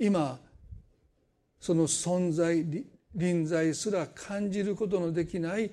[0.01, 0.41] 今、
[1.61, 2.67] その存在、
[3.15, 5.71] 臨在すら感じることのできない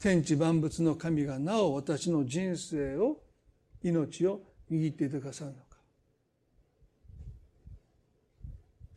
[0.00, 3.20] 天地万物の神がなお私の人生を、
[3.82, 5.76] 命を握っていてくださるのか。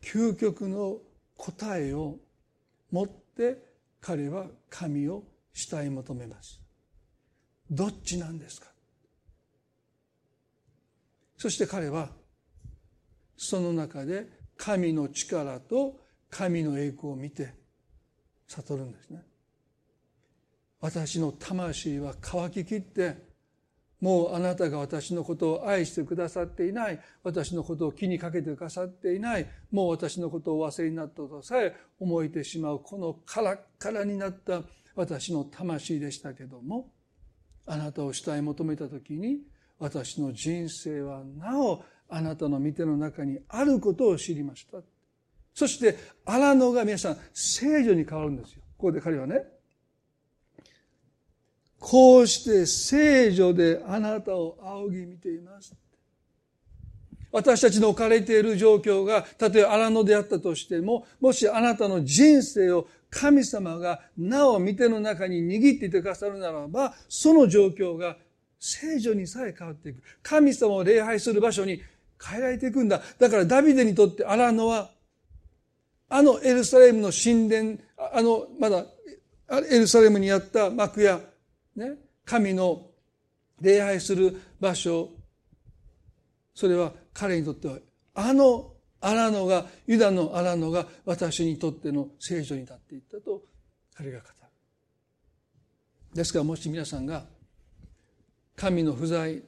[0.02, 0.98] 究極の
[1.36, 2.16] 答えを
[2.90, 3.62] 持って
[4.00, 6.60] 彼は神を慕い求めます。
[7.70, 8.66] どっちなんですか？
[11.36, 12.10] そして彼は
[13.36, 15.98] その中で神の力と
[16.30, 17.54] 神の栄光を見て
[18.48, 19.22] 悟るんですね。
[20.80, 23.29] 私の魂は乾ききって
[24.00, 27.00] もうあなたが私のことを愛してくださっていない。
[27.22, 29.46] 私のことを気にかけてくださっていない。
[29.70, 34.62] もう私のことをお忘れになったとさえ思えてしまう、このカラッカラになった
[34.94, 36.90] 私の魂でしたけども、
[37.66, 39.40] あなたを慕い求めたときに、
[39.78, 44.78] 私の人生はなおあなたの御手の中にあることを知りました。
[45.54, 48.62] そして、荒野が皆さん、聖女に変わるんですよ。
[48.76, 49.44] ここで彼はね、
[51.80, 55.74] こうして聖女であなたを仰ぎ見ています。
[57.32, 68.16] 私たちの置かれている状況が、たとえ荒野であったとしても、もしあなたの人生を神様がなお見ての中に握っていてくださるならば、その状況が
[68.58, 70.02] 聖女にさえ変わっていく。
[70.22, 71.80] 神様を礼拝する場所に
[72.22, 73.00] 変えられていくんだ。
[73.18, 74.90] だからダビデにとって荒野は、
[76.10, 78.84] あのエルサレムの神殿、あの、まだ、
[79.70, 81.20] エルサレムにあった幕や、
[81.80, 82.86] ね、神の
[83.60, 85.10] 礼拝する場所、
[86.54, 87.78] それは彼にとっては、
[88.14, 93.42] あの荒野が、ユダの荒野が私にとっての聖女になっていったと
[93.94, 94.34] 彼が語る。
[96.14, 97.24] ですからもし皆さんが
[98.56, 99.42] 神の不在、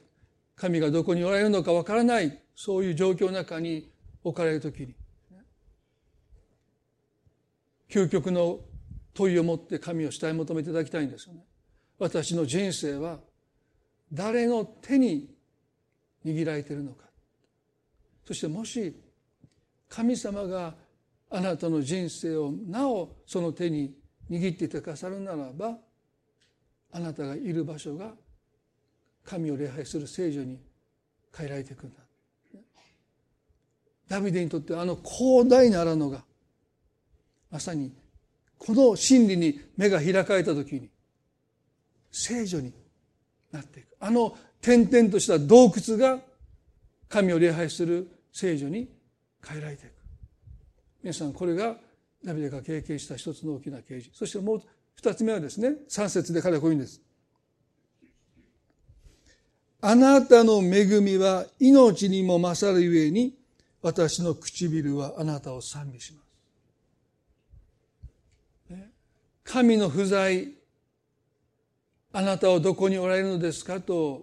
[0.55, 3.91] 神がどこにおられるのかわからない、そういう状況の中に
[4.23, 4.95] 置かれるときに、
[7.89, 8.59] 究極の
[9.13, 11.41] 問いを持って神を慕い求めていただきたいんですよね。
[12.03, 13.17] 私の人生は
[14.11, 15.29] 誰の手に
[16.25, 17.05] 握られているのか。
[18.27, 18.93] そしてもし
[19.87, 20.75] 神様が
[21.29, 23.93] あなたの人生をなおその手に
[24.29, 25.77] 握ってくださるならば
[26.91, 28.11] あなたがいる場所が
[29.23, 30.59] 神を礼拝する聖女に
[31.35, 31.99] 変えられていくんだ。
[34.09, 36.25] ダビデにとってあの広大な荒野が
[37.49, 37.93] まさに
[38.57, 40.89] この真理に目が開かれた時に
[42.13, 42.71] 聖女に
[43.51, 43.87] なっていく。
[43.99, 46.19] あの点々とした洞窟が
[47.09, 48.87] 神を礼拝する聖女に
[49.45, 49.93] 変えられていく。
[51.01, 51.75] 皆さんこれが
[52.23, 54.17] ダビデが経験した一つの大きな啓示。
[54.17, 54.61] そしてもう
[54.95, 57.01] 二つ目はですね三節で彼はこういうんです。
[59.81, 63.35] あなたの恵みは命にも勝るゆえに
[63.81, 66.23] 私の唇はあなたを賛美します。
[69.43, 70.47] 神の不在
[72.15, 73.81] あなたはどこにおられるのですか？
[73.81, 74.21] と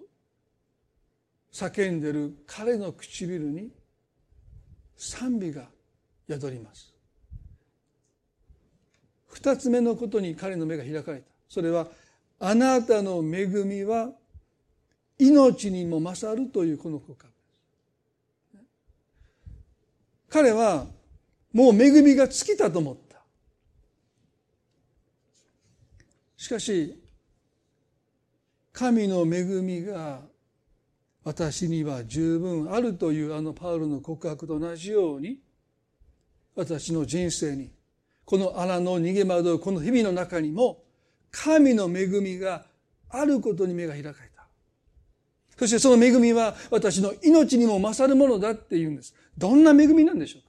[1.52, 3.70] 叫んでる彼の唇に
[4.96, 5.64] 賛美が
[6.28, 6.94] 宿ります。
[9.26, 11.24] 二つ目のことに彼の目が開かれた。
[11.48, 11.88] それは
[12.38, 14.10] あなたの恵みは
[15.18, 17.28] 命にも勝るというこの告白
[18.54, 18.64] です。
[20.28, 20.86] 彼は
[21.52, 23.20] もう恵みが尽きたと思った。
[26.36, 26.99] しかし
[28.80, 30.22] 神の恵みが
[31.22, 35.36] 私には十分あるというあのパウロの告白と同じように
[36.56, 37.72] 私の人生に
[38.24, 40.82] この荒の逃げ惑うこの日々の中にも
[41.30, 42.64] 神の恵みが
[43.10, 44.46] あることに目が開かれた。
[45.58, 49.14] そしてその恵みは私の命にも勝るものだって言うんです。
[49.36, 50.48] どんな恵みなんでしょうか？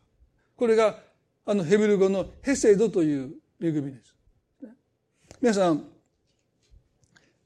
[0.55, 0.99] これが
[1.45, 4.15] あのヘブル語のヘセドという恵みです。
[5.41, 5.83] 皆さん、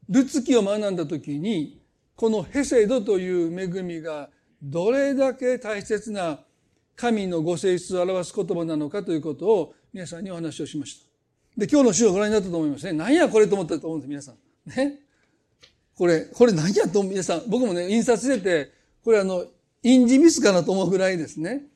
[0.09, 1.81] ルツキを学んだ時に
[2.15, 4.29] このヘセドという恵みが
[4.61, 6.39] どれだけ大切な
[6.95, 11.05] 神のご性質を表す言葉なのかということを皆さんにお話をしました。
[11.57, 12.93] で、今日の詩をご覧になったと思いますね。
[12.93, 14.35] 何やこれと思ったと思うんです、皆さん。
[14.69, 14.99] ね。
[15.95, 18.71] これ、これ何やと、皆さん、僕もね、印刷してて、
[19.03, 19.45] これあの、
[19.81, 21.67] 印字ミスかなと思うぐらいですね。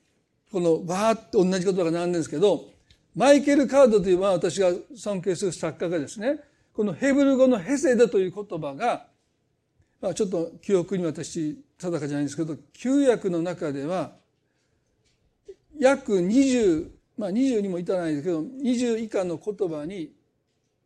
[0.51, 2.71] この、バーって同じ言葉が並んでるんですけど、
[3.15, 6.39] マイケル・カードというのは私が尊敬する作家がですね、
[6.79, 9.07] このヘブル語のヘセドという言葉が、
[9.99, 14.13] まあ、ちょっと記憶に私定かじゃないんですけど旧約の中では
[15.77, 20.13] 約20まあ20にも至らないですけど20以下の言葉に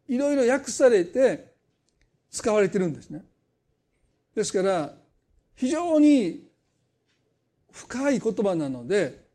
[0.07, 1.53] いろいろ訳されて
[2.31, 3.23] 使われてるんですね。
[4.33, 4.95] ですから
[5.53, 6.47] 非常に
[7.71, 9.27] 深い言葉なので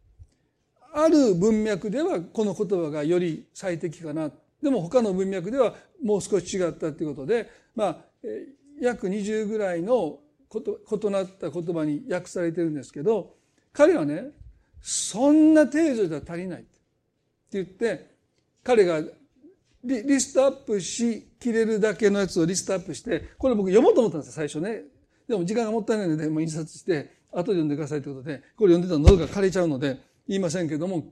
[0.92, 7.96] ある文脈ではこの言葉がより最適かなでも他の文脈ではもう少し違ったということでまあ
[8.80, 10.18] 約20ぐらいの
[10.48, 13.34] こと異なった言葉に訳されてるんですけど
[13.72, 14.30] 彼はね
[14.80, 16.68] そんな程度では足りないって
[17.52, 18.10] 言って
[18.62, 19.00] 彼が
[19.84, 24.82] リストアップしきれるだけのやつをリストアップしてこれ僕読もうと思ったんですよ最初ね。
[25.28, 31.04] でも時間がもったいないのでもう印刷して後で読んでくださいということでこれ読んでたら喉が枯れちゃうので言いませんけども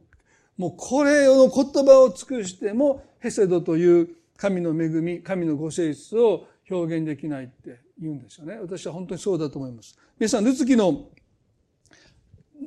[0.56, 8.56] もうこれの言葉を尽くしてもヘセドという神の恵み神のご性質を表現できないって言うんですよね。
[8.60, 9.98] 私は本当にそうだと思います。
[10.16, 11.08] 皆さん、ルツキの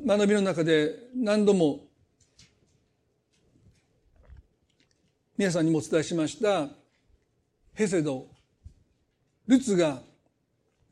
[0.06, 1.86] 学びの中で何度も
[5.38, 6.68] 皆さんにもお伝えしました
[7.74, 8.28] ヘセド、
[9.48, 10.02] ルツが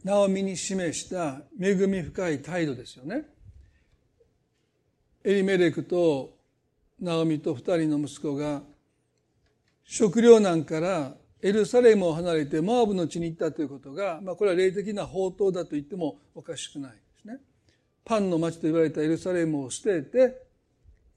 [0.01, 3.25] ナオミに示した恵み深い態度ですよね。
[5.25, 6.37] エリメレクと
[7.01, 8.61] ナオミと二人の息子が
[9.87, 17.37] 食糧難からエルサレムを離れてモアブの地に行ったということが、まあ、これは霊的な宝刀だと言ってもおかしくないですね。
[18.03, 20.45] パンの町と言われたエルサレムを捨てて、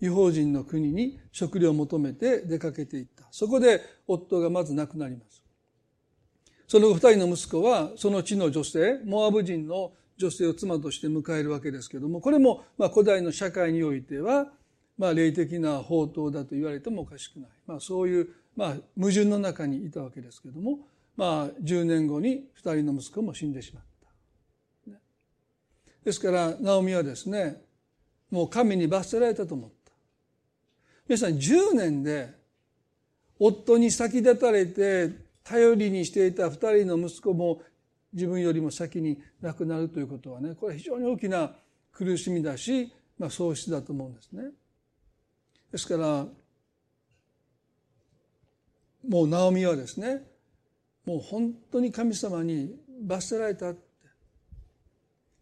[0.01, 3.25] 違法人の国に食料を求めて出かけていった。
[3.33, 5.43] そこで夫がまず亡くなります。
[6.69, 14.47] その二人の息子はその地の女性、モアブ人の女性を妻として迎えるわけですけれども、これもまあ古代の社会においては、
[15.01, 18.29] まあ、霊的な宝刀だと言われてもおかしくない、まあ、そういう、
[18.61, 20.81] まあ、矛盾の中にいたわけですけれども、
[21.17, 23.85] まあ、10年後に2人の息子も死んでしまっ
[24.87, 24.93] た。
[26.05, 27.63] ですからナオミはですね
[28.31, 29.93] もう神に罰せられたと思った。
[31.09, 32.35] 皆さん10年で
[33.39, 35.09] 夫に先立たれて
[35.43, 37.63] 頼りにしていた2人の息子も
[38.13, 41.51] 自分よりも先に亡くなるということはねこれは非常に大きな
[41.93, 44.43] 苦しみだし、まあ、喪失だと思うんですね。
[45.73, 46.27] ですから
[49.11, 50.23] もうナオミはですね
[51.05, 53.81] もう本当に神様に罰せられたって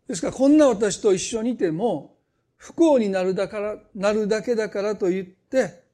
[0.08, 2.16] ですからこんな私と一緒にいても
[2.56, 5.84] 不幸になるだからなるだけだからと言って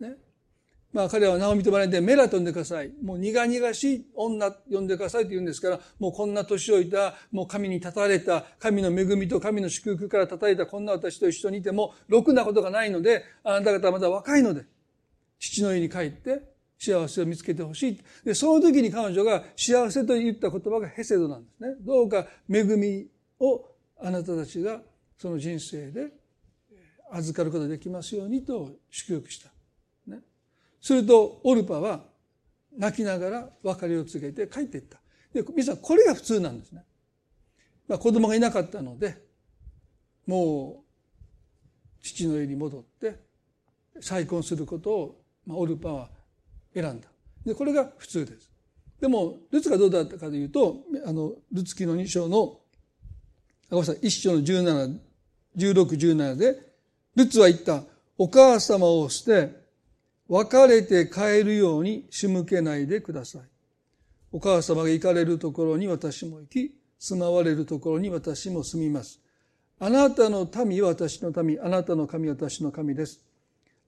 [0.00, 0.16] ね
[0.92, 2.90] まあ彼はナオミとバレでメラと呼んでください。
[3.00, 14.64] もう苦々しい女呼んでくださいと言うんですから、もうこんな年老いた、もう神に立たれた、神の恵みと神の祝福から立たれたこんな私と一緒にいても、ろくなことがないので、あなた方はまだ若いので、
[15.38, 16.49] 父の家に帰って
[16.82, 18.00] 幸せを見つけてほしい。
[18.24, 21.74] で、その時に彼女が幸せと言った言葉がヘセドなんですね。
[21.80, 23.06] どうか恵み
[23.38, 23.66] を
[23.98, 24.80] あなたたちが
[25.18, 26.10] その人生で
[27.12, 29.50] 預かることができますようにと祝福した。
[30.06, 30.20] ね
[30.80, 32.00] するとオルパは
[32.74, 34.98] 泣きながら別れを告げて帰っていった。
[35.34, 36.82] で、皆さんこれが普通なんですね。
[37.88, 39.22] まあ、子供がいなかったので、
[40.26, 40.82] も
[42.00, 43.20] う父の家に戻って
[44.00, 46.19] 再婚することを、まあ、オルパは
[46.74, 47.08] 選んだ。
[47.44, 48.50] で、これが普通です。
[49.00, 52.60] でも、ルツがどうだったかというと、あの、ルツ記の2章の、ご
[53.70, 54.98] めんなさい、1章の17、
[55.56, 56.56] 16、17で、
[57.16, 57.82] ルツは言った、
[58.18, 59.60] お母様を捨て、
[60.28, 63.42] 別れて帰るように仕向けないでください。
[64.32, 69.20] お母様が行かれるところに私も行き、住まわれるところに私も住みます。
[69.80, 73.22] あなたの民は私の民、あなたの神は私の神です。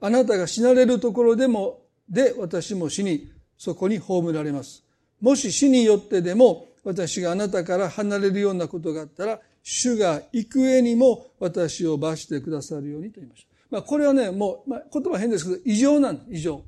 [0.01, 4.85] あなたが死なれるところでも、で私も死に、そこに葬られます。
[5.21, 13.49] もし死によってでも、私があなたから離れるようなことがあったら、主が幾重にも私を罰してくださるようにと言いました。
[13.71, 16.63] まあ、これはね、もう、まあ、言葉変ですけど、異常なんです異常。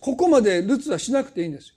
[0.00, 1.74] ここまでルツはしなくていいんですよ。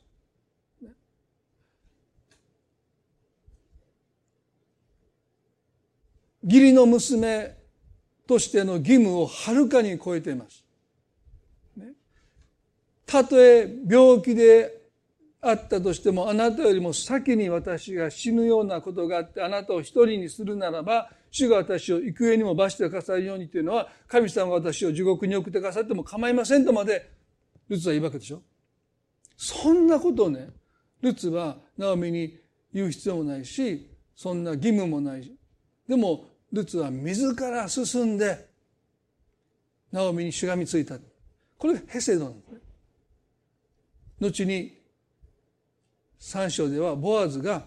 [6.44, 7.58] 義理の娘
[8.26, 10.64] としての義務をはるかに超えています。
[13.08, 14.82] たとえ病気で
[15.42, 27.10] あったとしてもあなたよりも先に私が死ぬようなことがあってあなたを一人にするならば主が私を行方にも罰してくださるようにというのは神様が私を地獄に送ってくださっても構いませんとまで
[27.70, 28.42] ルツは言うわけでしょ？
[29.38, 30.50] そんなことをね
[31.02, 32.38] ルツはナオミに
[32.74, 35.32] 言う必要もないしそんな義務もない
[35.88, 38.50] でもルツは自ら進んで
[39.92, 40.96] ナオミにしがみついた。
[41.58, 42.47] これがヘセドなんですね
[44.20, 44.78] 後に
[46.20, 47.64] 三章ではボアズが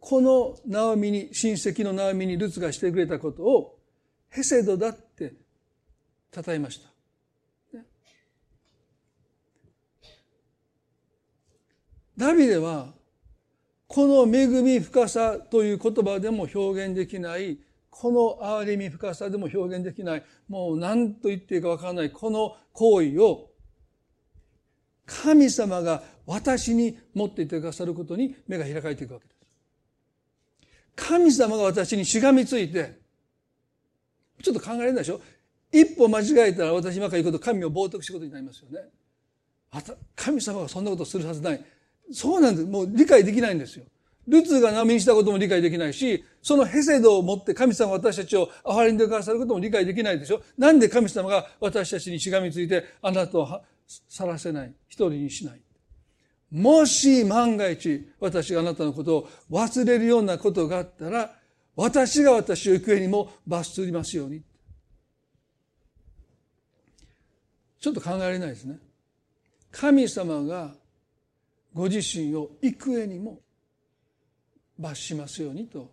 [0.00, 3.78] このナオミに親戚のナオミにルツがしてくれたことを
[4.28, 5.34] ヘセドだって
[6.34, 6.90] 称えました。
[12.16, 12.92] ダビデは
[13.86, 17.58] この恵み深さという言葉でも表現できない。
[17.90, 20.24] この憐れみ深さでも表現できない。
[20.48, 22.10] もう何と言っていいかわからない。
[22.10, 23.53] この行為を
[25.06, 29.36] 神様が私に持っていてくださることに目が開かれていくわけです。
[30.96, 32.98] 神様が私にしがみついて、
[34.42, 35.20] ちょっと考えられないでしょ
[35.72, 38.88] 一歩間違えたら私ばかり言うこと神を冒涜することになりますよね。
[40.14, 41.64] 神様がそんなことするはずない。
[42.12, 42.66] そうなんです。
[42.66, 43.84] もう理解できないんですよ。
[44.28, 50.42] ルツが難民したことも理解できないし、そのヘセドを持って神様私たちを憐れんでくださることも理解できないでしょ。
[50.56, 55.60] なんで神様が私たちにしがみついてあなたを去らせない、一人にしない。
[56.50, 61.34] もし万が一私があなたのことを忘れるようなことがあったら、
[61.76, 64.42] 私が私を行方にも罰すりますように。
[67.80, 68.78] ちょっと考えられないですね。
[69.70, 70.74] 神様が
[71.74, 73.40] ご自身を幾重にも
[74.78, 75.90] 罰しますようにと、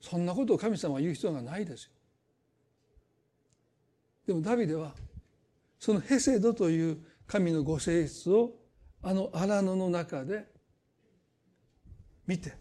[0.00, 1.90] そんなことを神様は言う必要がないですよ。
[4.26, 4.94] でもダビデは
[5.84, 8.52] そのヘセドという神のご性質を
[9.02, 10.46] あの荒野の中で
[12.26, 12.54] 見て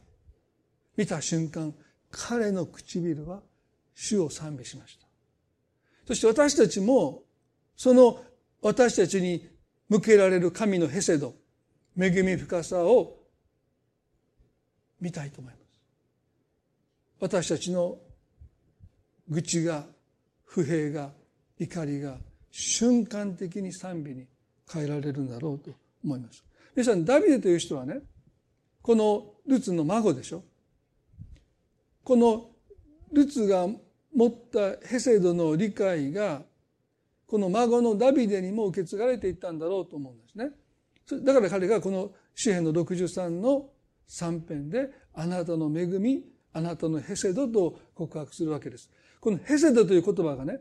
[0.97, 1.73] 見た瞬間
[2.11, 3.39] 彼の唇は
[3.95, 5.07] 主を賛美しました。
[6.05, 7.23] そして私たちも
[7.77, 8.21] その
[8.61, 9.47] 私たちに
[9.87, 11.33] 向けられる神のヘセド
[11.97, 13.21] 恵み深さを
[14.99, 15.81] 見たいと思います。
[17.21, 17.99] 私たちの
[19.29, 19.85] 愚痴が
[20.43, 21.11] 不平が
[21.57, 22.17] 怒りが
[22.55, 24.27] 瞬間的に賛美に
[24.71, 25.71] 変えられるんだろうと
[26.03, 26.45] 思います。
[26.75, 28.01] 皆さんダビデという人はね
[28.83, 30.43] このルツの孫でしょ
[32.03, 32.51] この
[33.11, 33.67] ルツが
[34.15, 36.43] 持ったヘセドの理解が
[37.25, 40.51] この孫のダビデにも受け継がれていったんだろうと思うんですね。
[41.25, 43.71] だから彼がこの詩篇の63の
[44.07, 46.23] 3編であなたの恵み
[46.53, 48.91] あなたのヘセドと告白するわけです。
[49.19, 50.59] このヘセドという言葉がね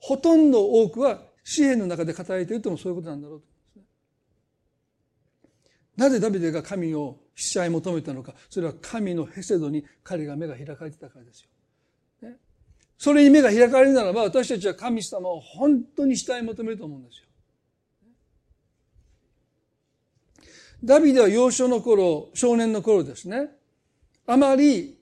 [0.00, 3.46] ほとんど多くは詩篇の中で語られているともそういうことなんだろうと
[5.96, 11.42] なぜダビデが神を試合求めたのかそれは神のヘセドに彼が目が開かれてたからです
[12.22, 12.28] よ。
[12.28, 12.36] ね、
[12.96, 17.26] それに目が開かれるならば私たちは神様を本当に死い求めると思うんですよ。
[20.82, 23.50] ダビデは幼少の頃少年の頃ですね
[24.26, 24.98] あまり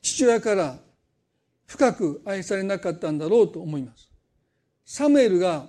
[0.00, 0.78] 父親から
[1.70, 4.10] 深く愛されなかったんだろうと思います。
[4.84, 5.68] サムエルが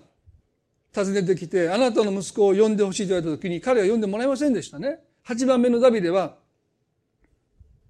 [0.95, 4.97] 訪ねてきて、あなたの息子を呼んでほしいと言われた時に彼は呼んでもらえませんでしたね。
[5.27, 6.37] 8番目のダビデは、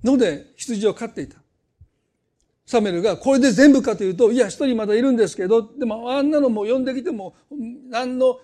[0.03, 1.37] 野で羊を飼っていた。
[2.65, 7.35] サメルが、これで全部かというと、いや、一人まだいるんですけど、でもあんなのも呼んできても、
[7.89, 8.39] 何の、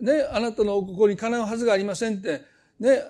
[0.00, 2.42] ね、あなたのここにかなうはずがありませんって、
[2.78, 3.02] ね、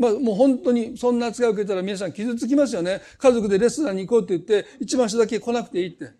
[0.00, 3.02] まあもう本当にそんな扱いを受けたら皆さん傷つきますよね。
[3.18, 6.10] 家族でレストランに行こうって言って、一番下だけ来なくていいって。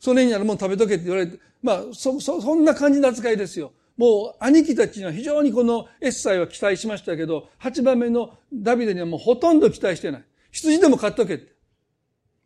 [0.00, 3.72] それにあるもん食べとけって言われて、まあ、そ、そ、そんな感じの扱いですよ。
[3.96, 10.24] もう兄貴たちには非常にこのエッサイは期待しましたけど、8番目のダビデにはもうほとんど期待してない。
[10.50, 11.52] 羊でも買っとけって。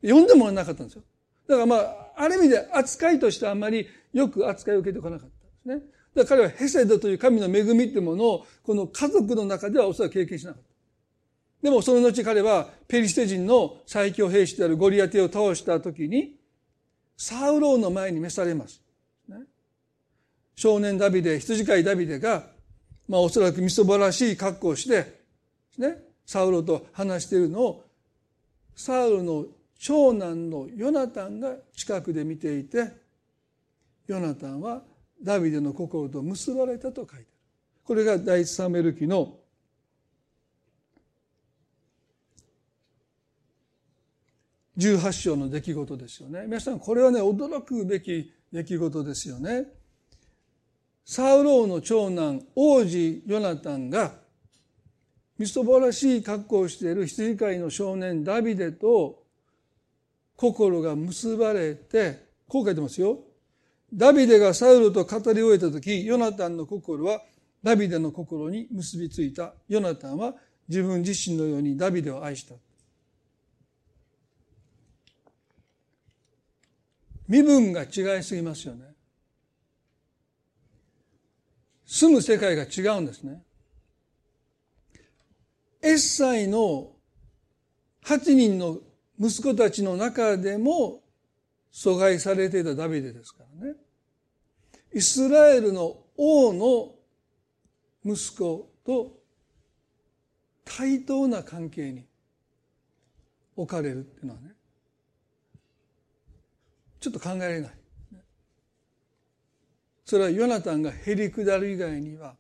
[0.03, 1.03] 呼んでもらえなかったんですよ。
[1.47, 5.31] だからまあ、ある意味で扱いとしてあんまりよく扱いを受けてこなかっ
[5.65, 5.95] たんですね。
[6.15, 10.74] だから彼はヘセドという神の恵みっていうものを、この家族の中ではおそらく経験しなかった。
[11.65, 16.37] でもその後彼はペリシテ人の最強兵士であるゴリアテを倒した時に、
[17.17, 18.83] サウローの前に召されます。
[20.55, 22.43] 少年ダビデ、羊飼いダビデが、
[23.09, 25.23] まあおそらくみそばらしい格好をして、
[25.79, 25.97] ね、
[26.27, 27.85] サウロと話しているのを、
[28.77, 29.47] サウロの
[29.79, 32.93] 長男のヨナタンが近くで見ていて、
[34.07, 34.83] ヨナタンは
[35.23, 37.27] ダビデの心と結ばれたと書いてある。
[37.85, 39.39] これが第一サメル記の
[44.77, 46.45] 18章の出来事ですよね。
[46.47, 49.67] 皆さん、これはね、驚くべき出来事ですよね。
[51.05, 54.13] サウローの長男、王子ヨナタンが、
[55.39, 59.25] みそぼらしい格好をしている羊飼いの少年ダビデと
[60.37, 63.19] 心が結ばれて、こう書いてますよ。
[63.93, 67.21] ダビデがサウルと語り終えた時、ヨナタンの心は
[67.63, 69.55] ダビデの心に結びついた。
[69.69, 70.35] ヨナタンは
[70.69, 72.55] 自分自身のようにダビデを愛した。
[77.29, 78.85] 身分が違いすぎますよね。
[81.87, 83.43] 住む世界が違うんですね。
[85.83, 86.93] エッサイの
[88.05, 88.79] 8人の
[89.19, 91.03] 息子たちの中でも
[91.73, 93.75] 阻害されていたダビデですからね。
[94.93, 96.95] イスラエルの王の
[98.05, 99.19] 息子と
[100.65, 102.07] 対等な関係に
[103.57, 104.54] 置かれるっていうのはね
[107.05, 107.71] ちょっと考えられない。
[110.07, 112.35] それはヨナタンがへり下る以外には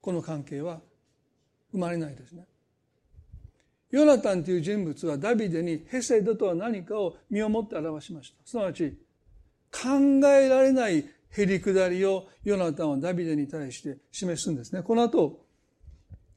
[0.00, 0.80] この関係は
[1.72, 2.46] 生まれないですね。
[3.90, 8.36] ヨナタンという人物はダビデにヘセドとは何かを身をもって表しました。
[8.44, 8.96] すなわち
[9.72, 9.88] 考
[10.28, 14.82] えられないへり下りをヨナタンはダビデに対して示すんですね。
[14.82, 15.44] この後、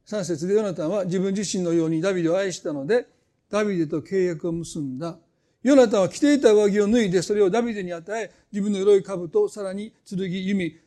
[0.07, 3.05] 3節でヨナタンは自分自身のようにダビデを愛したので、
[3.51, 5.19] ダビデと契約を結んだ。
[5.65, 10.79] ヨナタンは着ていた上着を脱いでそれをダビデに与え、自分の鎧兜、さらに剣、弓、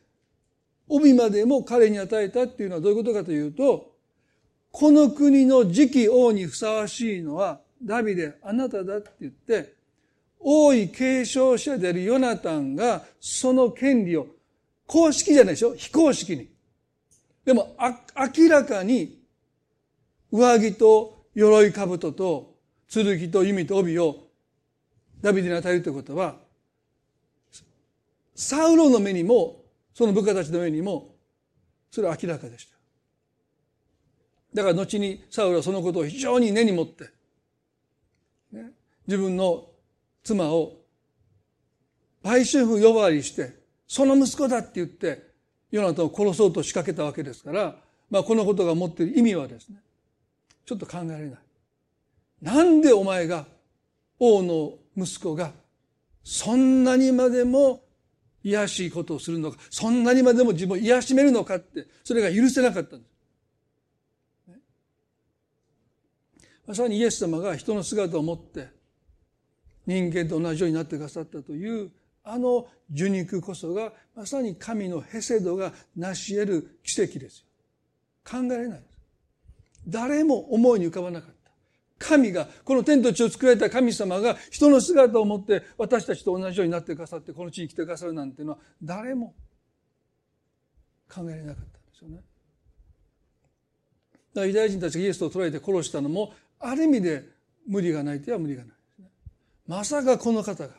[0.87, 3.91] 帯までも彼に与えたっていうのはどういうことかというと、
[4.71, 9.73] この国の次期王にふさわしいのはダビデ、あなただって言って、
[10.39, 14.27] 王位継承者であるヨナタンがその権利を
[14.87, 16.47] 公式じゃないでしょ非公式に。
[17.43, 17.75] でも
[18.37, 19.19] 明らかに
[20.31, 22.55] 上着と鎧兜と
[22.87, 24.28] 剣と弓と帯を
[25.21, 26.37] ダビデに与えるということは、
[28.35, 29.63] サウロの目にも、
[29.93, 31.15] その部下たちの目にも、
[31.91, 32.75] それは明らかでした。
[34.53, 37.09] だから後にサウロはそのことを非常に根に持って、
[38.51, 38.71] ね、
[39.07, 39.67] 自分の
[40.23, 40.77] 妻を
[42.23, 43.53] 売春婦呼ばわりして、
[43.87, 45.29] その息子だって言って、
[45.71, 47.75] ヨナタを殺そうと仕掛けたわけですから、
[48.09, 49.77] まあこのことが持っている意味はですね、
[50.65, 51.39] ちょっと考えられない。
[52.41, 53.45] なんでお前が
[54.17, 54.73] 王の
[55.03, 55.51] 息子が
[56.23, 57.83] そんなにまでも
[58.43, 63.09] 癒しいことをするのか、そんなにまでも自分を癒しめるのかって、それが許せなかったんです。
[66.67, 68.67] まさにイエス様が人の姿を持って
[69.87, 71.89] 人間と同じようになってくださったという
[72.23, 77.45] あの受肉こそがまさに神のヘセドが成し得る奇跡ですよ。
[78.23, 78.89] 考えられないです。
[79.87, 81.38] 誰も思いに浮かばなかった。
[81.99, 89.35] 神が、この天と地を作られた神様が人の姿を持って私たちと同じようになってくださってこの地に来てくださるなんていうのは誰も
[91.13, 92.15] 考えられなかったんですよね。
[92.15, 92.25] だか
[94.41, 97.25] らユダヤ人たちがイエスを捕らえて殺したのもある意味で
[97.67, 99.09] 無理がないとは無理がないですね。
[99.67, 100.73] まさかこの方が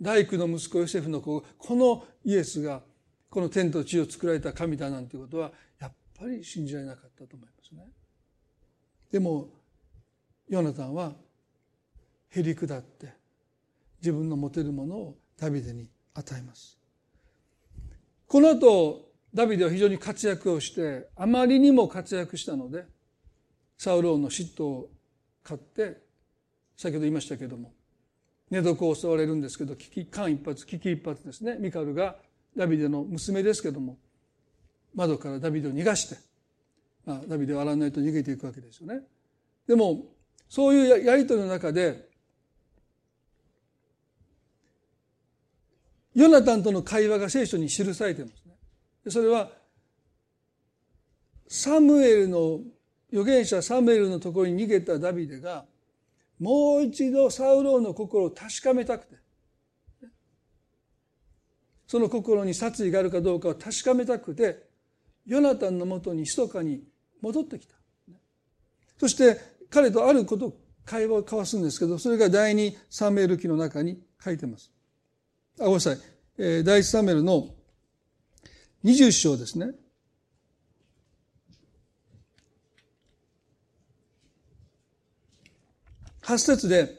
[0.00, 2.82] 大工の息子ヨセフの子このイエスが
[3.30, 7.88] この天と地を作られた神だなんていうことはやっぱり信じられなかったと思いますね。
[9.12, 9.48] でも
[10.48, 11.12] ヨナタンは
[12.30, 13.12] へり下って
[14.00, 16.78] 自分の持てるものをダビデに与えます。
[18.26, 22.84] この後ダビデは非常に活躍をしてあまりにも活躍したので
[23.76, 24.90] サウローの嫉妬を
[25.42, 26.00] 買って
[26.76, 27.72] 先ほど言いましたけども
[28.50, 32.16] 寝床を襲われるんですけど危機間一髪危機一髪ですねミカルが
[32.56, 33.98] ダビデの娘ですけども
[34.94, 36.16] 窓からダビデを逃がして、
[37.04, 39.00] まあ、ダビデは荒らないと逃げていくわけですよね。
[39.68, 40.06] でも
[40.48, 42.08] そういうやりとりの中で
[46.14, 49.10] ヨナタンとの会話が聖書に記されていますね。
[49.10, 49.50] それは
[51.46, 52.60] サムエルの
[53.12, 55.66] 預言者サムエルのところに逃げたダビデが
[56.40, 59.16] もう一度サウローの心を確かめたくて
[61.86, 64.66] その心に殺意があるかどうかを確かめたくて
[65.24, 66.82] ヨナタンのもとに密かに
[67.20, 67.74] 戻ってきた
[68.98, 70.56] そして彼とあること
[70.86, 74.72] 会話を交わすんですけどそれが第二サムエル記の中に書いてます
[75.60, 75.98] あごめんなさい、
[76.38, 77.50] えー、第一サムエルの
[78.86, 79.72] 20章ですね
[86.22, 86.92] 8節で、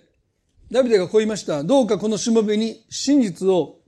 [0.72, 1.62] ダビデがこう言いました。
[1.62, 3.80] どうかこのしもべに真実を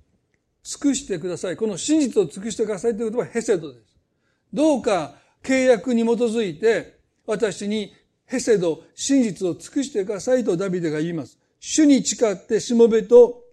[0.64, 1.56] 尽くしてください。
[1.56, 3.98] この真実を尽くしてくださいということはヘセドです。
[4.54, 7.94] どうか契約に基づいて私に
[8.30, 11.40] ヘセド、真実を尽くしてくださいとダビデが言います。
[11.60, 13.44] 主に誓ってしもべと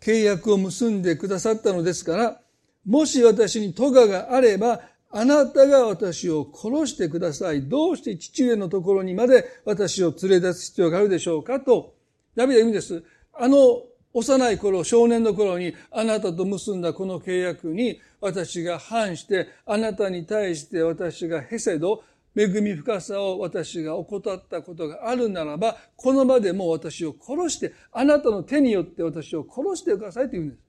[0.00, 2.40] 契約を結んでくださったのですから、
[2.84, 7.68] もし私に咎があればあなたが私を殺してください。
[7.68, 11.94] どうして父上のところにまで私を連れ出す必要があるでしょうかと、
[12.36, 13.02] ダビデは言うんです。
[13.32, 22.04] あの幼い頃、少年の頃にあなたと結んだこの契約に私が反して、あなたに対して私がヘセド、
[22.36, 30.60] 恵み深さを私が怠ったことがあるならば、この場でも私を殺して、あなたの手によって私を殺してくださいと言うんです。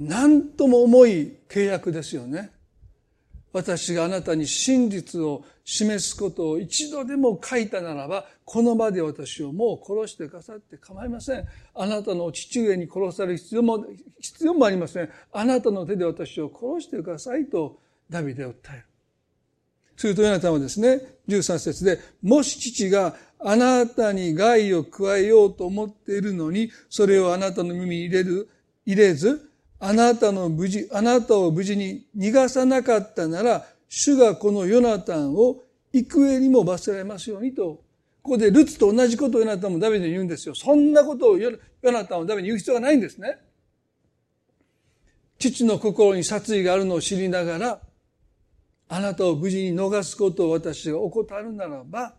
[0.00, 2.50] 何とも重い契約ですよね。
[3.52, 11.46] 私があなたに真実を示すことを一度でも書いたならば、この場で私をもう殺してくださって構いません。
[11.74, 13.86] あなたの父上に殺される必要も、
[14.18, 15.10] 必要もありません。
[15.32, 17.78] あなたの手で私を殺してくださいと
[18.10, 18.84] ダビデを訴える。
[19.96, 28.48] するとヨナタはですね、13節で、もし父があなたに害を加えようと思っているのに、それをあなたの耳に入れる、
[28.84, 29.48] 入れず、
[29.78, 37.82] あなたの無事、あなたを無事に逃がさなかったなら、主がこのヨナタンを幾重にも罰せられますようにと、
[38.22, 40.54] ここでルツと同じことをヨナタンもダビデに言うんですよ。
[40.54, 41.50] そんなことをヨ
[41.82, 43.36] ナタンをダビデに言う必要がないんですね。
[45.38, 47.80] 父の心に殺意があるのを知りながら、
[48.88, 52.14] あなたを無事に逃すことを私が怠るならば、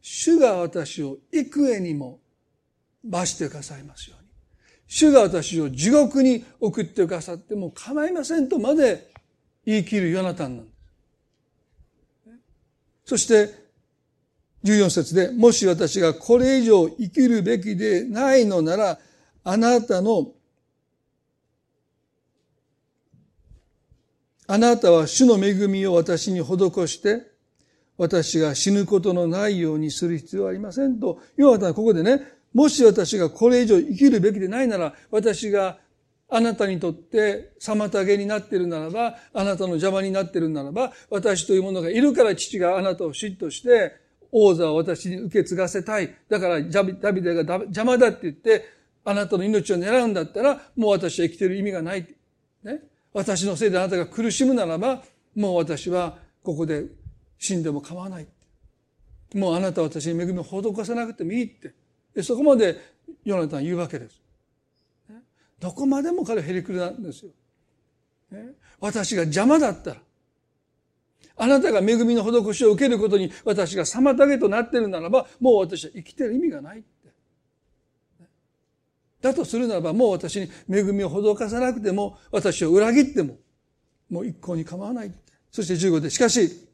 [0.00, 2.18] 主が私を幾重にも
[3.04, 4.30] 罰してくださいますように。
[4.86, 9.12] 主が私を地獄に送ってくださっても構いませんとまで
[9.66, 10.79] 言い切るヨナタンなんです。
[13.10, 13.52] そして、
[14.62, 19.00] 14節で、もし私がこれ以上生きるべきでないのなら、
[19.42, 20.28] あなたの、
[24.46, 26.46] あなたは主の恵みを私に施
[26.86, 27.32] して、
[27.98, 32.22] 私が死ぬことのないようにする必要はありませんと、ヨナタンはここでね、
[32.54, 35.78] もし私がこれ以上生きるべきでないなら、私が
[36.30, 43.96] あなたにとって妨げになっているならば、あなたの邪魔になっているならば、私というものがいるから父があなたを嫉妬して、
[44.32, 46.14] 王座を私に受け継がせたい。
[46.28, 48.64] だからダビデが邪魔だって言って、
[49.04, 52.06] あなたの命を狙うんだったら、もう私は生きてる意味がない。
[52.62, 52.80] ね。
[53.12, 55.02] 私のせいであなたが苦しむならば、
[55.34, 56.84] もう私はここで
[57.38, 58.26] 死んでも構わない。
[59.34, 62.76] もうあなたは私に恵みを施さなくてもいいってそこまで
[63.24, 64.20] ヨナタン言うわけです。
[65.60, 67.30] どこまでも彼はへりくりなんですよ。
[68.80, 70.02] 私が邪魔だったら
[71.36, 76.88] あなたが恵みの施しを受けることに私が妨げとなっているならばもう私は生きてる意味がないって。
[79.20, 83.36] だとするならばもう私に恵みを施さなくても私を裏切っても
[84.08, 85.18] もう一向に構わないって。
[85.50, 86.68] そして15でしかし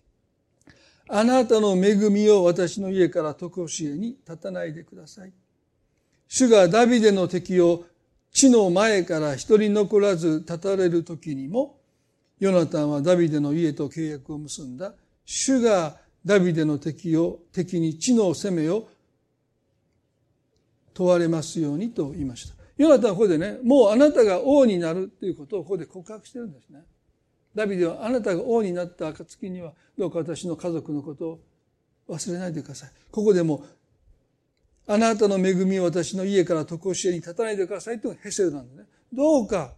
[1.08, 5.32] あなたの恵みを私の家から常しえに立たないでください。
[6.28, 7.84] 主がダビデの敵を
[8.32, 11.76] 地の前から一人残らず立たれる時にも
[12.38, 14.92] ヨナタンはダビデの家と契約を結んだ。
[15.24, 18.88] 主がダビデの敵を、敵に地の責めを
[20.92, 22.54] 問われますようにと言いました。
[22.76, 26.80] ヨナタンはここでね、もうあなたが王になるっていうことをここで告白してるんですね。
[27.54, 31.40] ダビデはあなたが王になった暁にはどうか私の家族のことを
[32.10, 32.90] 忘れないでください。
[33.10, 33.64] ここでも
[34.88, 38.88] あなたの恵みを私の家から常しえに立たないでくださいとヘセルなんでね。
[39.12, 39.74] どうか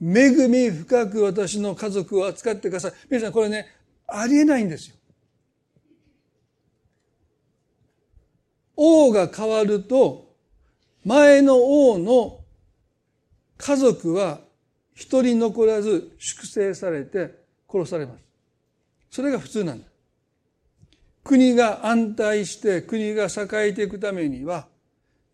[0.00, 2.92] 恵み深く私の家族を扱ってください。
[3.08, 3.66] 皆さんこれね、
[4.06, 4.96] ありえないんですよ。
[8.76, 10.36] 王が変わると、
[11.04, 12.40] 前の王の
[13.56, 14.40] 家族は
[14.94, 17.34] 一人残らず粛清されて
[17.68, 18.24] 殺されます。
[19.10, 19.87] それが普通なんだ。
[21.28, 24.66] 国が安泰して国が栄えていくためには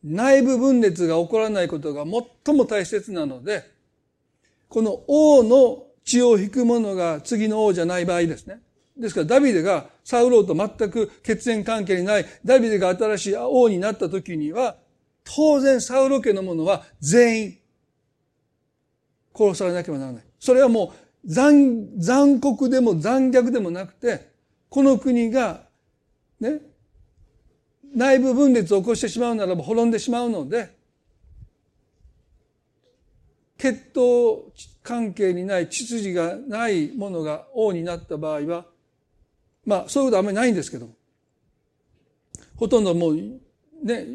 [0.02, 2.04] 内部分裂が起こらないことが
[2.44, 3.62] 最も大切なので
[4.68, 8.60] この王の血を引く者が次の王じゃない場合ですね。
[8.96, 14.76] ですからダビデがサウローと全く血縁関係にないダビデが新しい王になった時には
[15.22, 17.58] 当然サウロ家の者は全員
[19.32, 20.24] 殺されなければならない。
[20.40, 20.92] それはも
[21.24, 24.28] う残残酷でも残虐でもなくて
[24.68, 25.63] この国が
[26.50, 26.60] ね。
[27.94, 30.74] 内部分裂を起こしてしまうならば滅んでしまうので
[33.56, 38.66] 血統関係にない秩序がないものが王になった場合は
[39.64, 40.88] まあそういうことはあんまりないんですけど
[42.56, 44.06] ほとんどもうね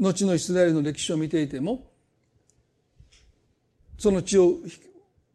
[0.00, 1.90] 後のイスラエルの歴史を見ていても
[3.98, 4.58] その血を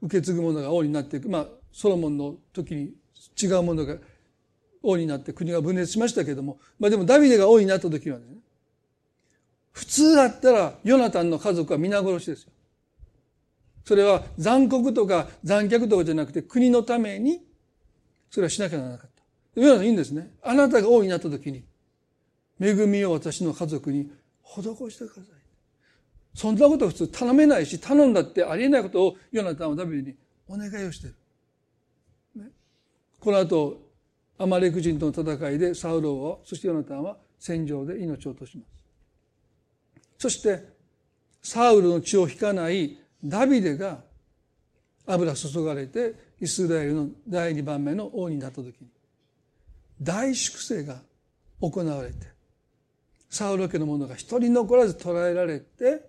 [0.01, 1.29] 受け継ぐ者が王になっていく。
[1.29, 2.93] まあソロモンの時に
[3.41, 3.97] 違うものが
[4.81, 8.25] 王になって国が分裂しましたけれどもまあでもダビデが王になった時はね
[9.71, 12.51] 普通だったらヨナタンの家族は皆殺しですよ。
[13.85, 17.41] それは残酷とか残虐とかじゃなくて国のために
[18.29, 19.09] それはしなきゃならなかっ
[19.55, 19.61] た。
[19.61, 20.31] 要はいいんですね。
[20.43, 21.63] あなたが王になった時に
[22.59, 24.11] 恵みを私の家族に
[24.43, 24.61] 施
[24.91, 25.23] してください。
[26.35, 30.17] そんなこと普通頼めないし頼んだってありえないことをヨナタンはダビデに
[30.47, 31.15] お願いをしてる。
[32.35, 32.49] ね、
[33.19, 33.88] この後
[34.39, 38.69] アマレク人との戦いでサウローはそしてヨナタンは戦場で命を落とします。
[40.17, 40.63] そして
[41.41, 43.99] サウルの血を引かないダビデが
[45.05, 48.73] 油注がれてイスラエルの第二番目の王になった時に
[50.01, 51.01] 大粛清が
[51.59, 52.27] 行われて
[53.29, 56.01] サウロ家の者が一人残らず捕らえられて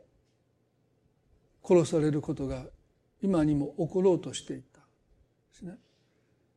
[1.65, 2.63] 殺されることが
[3.23, 4.81] 今にも起ころうとしていた。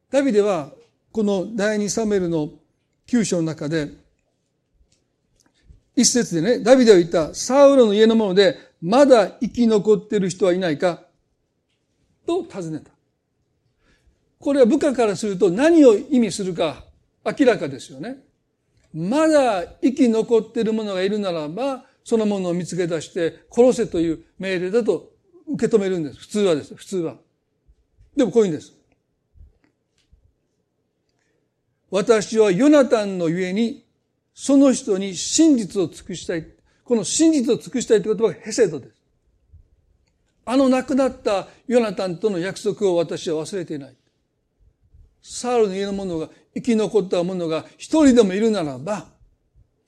[0.09, 0.71] ダビデは
[1.13, 2.49] この第二サメルの
[3.05, 3.91] 九章の中で
[5.95, 11.03] 一節でね、ダビデは言った、サウロの家の者で、まだ生き残ってる人はいないか
[12.25, 12.89] と尋ねた。
[14.39, 16.83] これは部下からすると何を意味するか
[17.23, 18.17] 明らかですよね。
[18.91, 25.11] まだ生き残っている者がいるならば、そのものを見つけ出して殺せという命令だと
[25.47, 26.17] 受け止めるんです。
[26.17, 26.73] 普通はです。
[26.75, 27.17] 普通は。
[28.17, 28.73] でもこういうんです。
[31.93, 33.85] 私はヨナタンのゆえに
[34.33, 36.47] その人に真実を尽くしたい。
[36.83, 38.95] この真実を尽くしたいという言葉がヘセドです。
[40.43, 43.95] あの亡くなったヨナタンとの約束を私は忘れていない。
[45.21, 49.05] サウルの家の者が生き残った者が一人でもいるならば、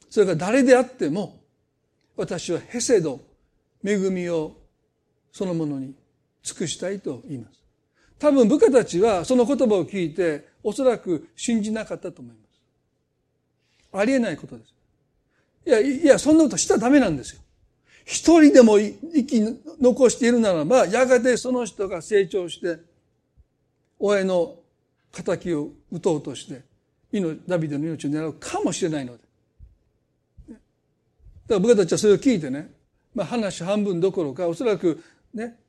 [0.07, 1.41] それが誰であっても、
[2.15, 3.19] 私はヘセド、
[3.83, 4.55] 恵みを
[5.31, 5.95] そのものに
[6.43, 7.65] 尽くしたいと言います。
[8.19, 13.99] 多分部下たちはその言葉を聞いて、おそらく信じなかったと思います。
[13.99, 14.73] ありえないことです。
[15.67, 17.41] いや、いや、そんなことしちゃダメなんですよ。
[18.03, 19.41] 一人でも生き
[19.79, 22.79] 残しているならば、やがてその人が成長して、
[23.99, 24.55] 親の
[25.13, 26.63] 仇を撃とうとして、
[27.47, 29.23] ダビデの命を狙うかもしれないので。
[30.49, 30.59] だか
[31.49, 32.71] ら僕たちはそれを聞いてね、
[33.13, 35.59] まあ話半分どころか、おそらくね、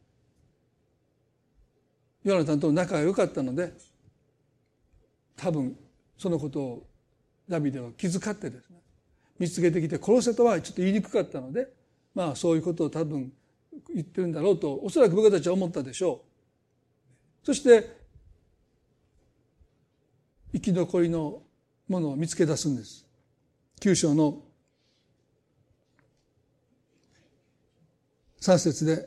[2.25, 3.75] ヨナタンと仲が良かったので、
[5.37, 5.77] 多分
[6.19, 6.87] そのことを
[7.49, 8.77] ダビデは気遣ってですね
[9.39, 11.69] 見つけてきて殺せとはちょっと言いにくかったので
[12.15, 13.33] まあそういうことを多分
[13.95, 16.23] 言ってるんだろうとおそらく僕たちは思ったでしょ
[17.43, 17.47] う。
[17.47, 17.97] そして
[20.53, 21.43] 生き残りの
[21.87, 23.07] ものを見つけ出すんです。
[23.79, 24.43] 九章の
[28.41, 29.07] 3節で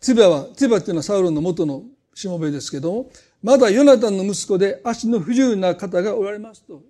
[0.00, 1.82] ツバはツバっていうのはサウロンの元の
[2.14, 3.10] しもべですけども
[3.46, 6.82] まだヨナタンの息子で足の不自由な方がおられますと。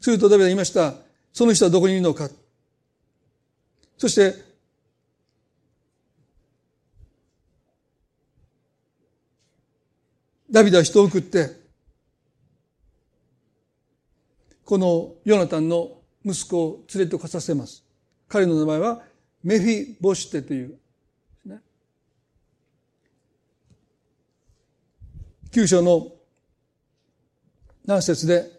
[0.00, 0.94] するとダビデは言いました。
[1.34, 2.30] その人はどこにいるのか。
[3.98, 4.34] そして
[10.50, 11.60] ダビデは人を送って
[14.64, 15.90] このヨナタンの
[16.24, 17.84] 息子を連れてこさせます。
[18.28, 19.02] 彼の名前は
[19.44, 20.78] メフィボシテという、
[25.52, 26.10] 9章の
[27.84, 28.50] 何節で、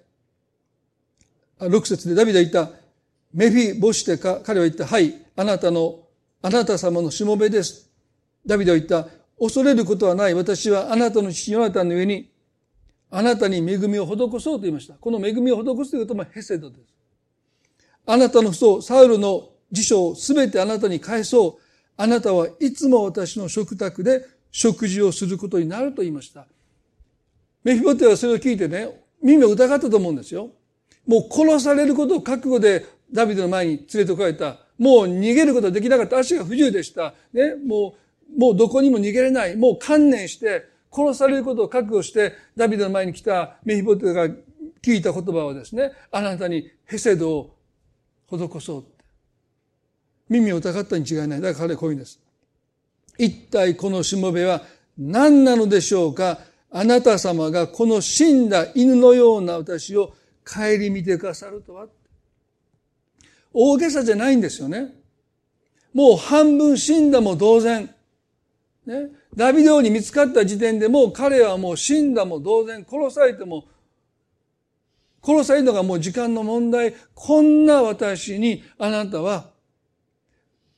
[1.59, 2.71] 6節でダビデ言った、
[3.33, 6.01] メフィボシテか、彼は言った、はい、あなたの、
[6.43, 7.89] あなた様のしもべです。
[8.45, 10.35] ダビデは言った、恐れることはない。
[10.35, 12.29] 私はあなたの父ヨナタンの上に、
[13.09, 14.93] あなたに恵みを施そうと言いました。
[14.93, 16.81] この恵みを施すということもヘセドです。
[18.05, 21.61] あなたの父サウルの辞書をすべてあなたに返そう。
[21.97, 26.45] あなたはいつも私の食卓で食事をすることになると言いました。
[27.63, 28.89] メフィボテはそれを聞いてね、
[29.21, 30.49] 耳を疑ったと思うんですよ。
[31.07, 34.57] もう殺されることを覚悟でダビデの前に連れてこられた。
[34.77, 36.17] もう逃げることはできなかった。
[36.17, 37.13] 足が不自由でした。
[37.31, 37.95] ね、も
[38.35, 39.55] う、もうどこにも逃げれない。
[39.55, 44.27] もう観念して、殺されることを覚悟して、ダビデの前に来たメヒボテが
[44.81, 47.55] 聞いた言葉はですね、あなたにヘセドを
[48.29, 48.85] 施そう。
[50.29, 51.41] 耳を疑ったに違いない。
[51.41, 52.19] だから彼はこういうんです。
[53.17, 54.63] 一体このしもべは
[54.97, 56.39] 何なのでしょうか？
[56.75, 61.85] あなた様がこの死んだ犬のような私を帰り見てくださるとは
[63.53, 64.95] 大げさじゃないんですよね。
[65.93, 67.93] もう半分死んだも同然。
[68.87, 69.09] ね。
[69.35, 73.65] ダビデ王に見つかった時点でもう彼はもう死んだも同然、殺されても、
[75.23, 76.95] 殺されるのがもう時間の問題。
[77.13, 79.51] こんな私にあなたは、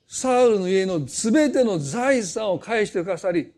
[0.08, 3.54] サウルの家の全ての財産を返してくださり、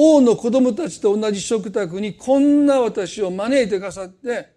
[0.00, 4.52] 王の子供たちと同じ食卓にこんな私を招いてくださって、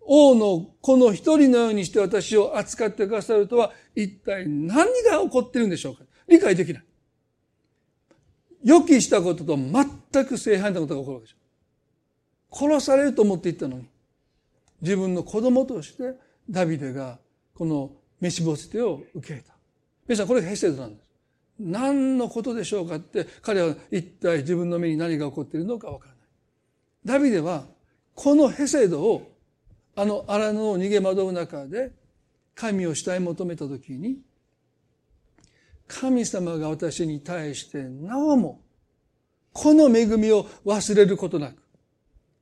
[0.00, 6.04] 王のこの一人のようにして私を扱ってくださるとは一体何が起こってるんでしょうか？
[6.26, 6.84] 理解できない。
[8.64, 11.36] 予期したことと全く正反対なことが起こるわけです。
[12.50, 13.84] 殺されると思っていったのに、
[14.80, 16.14] 自分の子供として
[16.48, 17.18] ダビデが
[17.54, 19.54] この飯ボステを受け入れた。
[20.08, 21.05] 皆さん、これがヘセドなんです。
[21.58, 26.18] 何のことでしょうかって彼は一体自分の目に何が起こっているのかわからない。
[27.04, 27.64] ダビデは
[28.14, 29.32] このヘセドを
[29.94, 31.92] あの荒野を逃げ惑う中で
[32.54, 34.18] 神を慕い求めた時に
[35.86, 38.60] 神様が私に対してなおも
[39.52, 41.56] この恵みを忘れることなく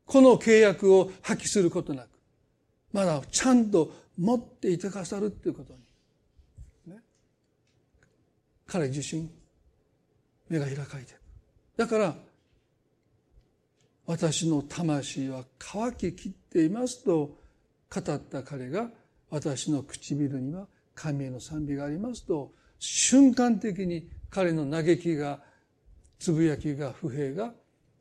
[0.07, 2.09] この契約を破棄することなく
[2.93, 5.81] まだちゃんと持っていてくださるっていうことに、
[8.67, 9.29] 彼自身
[10.49, 11.15] 目が開かれて
[11.77, 12.15] だから
[14.07, 17.39] 私の魂は乾ききっていますと
[17.91, 18.89] 語った彼が
[19.31, 25.41] 私の唇には神への賛美がありますと瞬間的に彼の嘆きが
[26.19, 27.53] つぶやきが不平が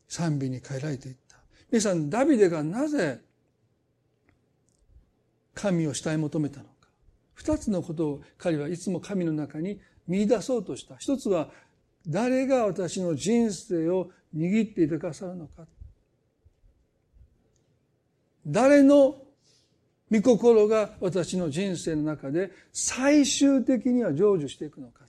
[0.08, 1.38] 賛美に変えられていった。
[1.72, 3.20] 皆さんダビデがなぜ
[5.54, 6.72] 神を慕い求めたのか。
[7.34, 11.50] 二つのことを彼はいつも神の中に見出そうとした一つは
[12.08, 15.66] 誰が私の人生を握っていてくださるのか
[18.46, 19.24] 誰の
[20.12, 25.02] 御心が私の人生の中で最終的には成就していくのか。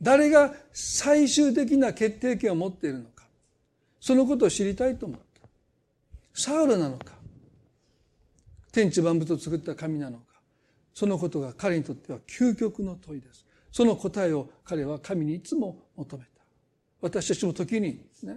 [0.00, 3.24] 誰が最終的な決定権を持っているのか。
[4.00, 5.48] そのことを知りたいと思った。
[6.32, 7.12] サウルなのか。
[8.72, 10.29] 天地万物を作った神なのか。
[11.00, 13.46] そのことが彼にとっては究極の問いです。
[13.72, 16.30] その答えを彼は神にいつも求めた。
[17.00, 18.36] 私たちも時にね、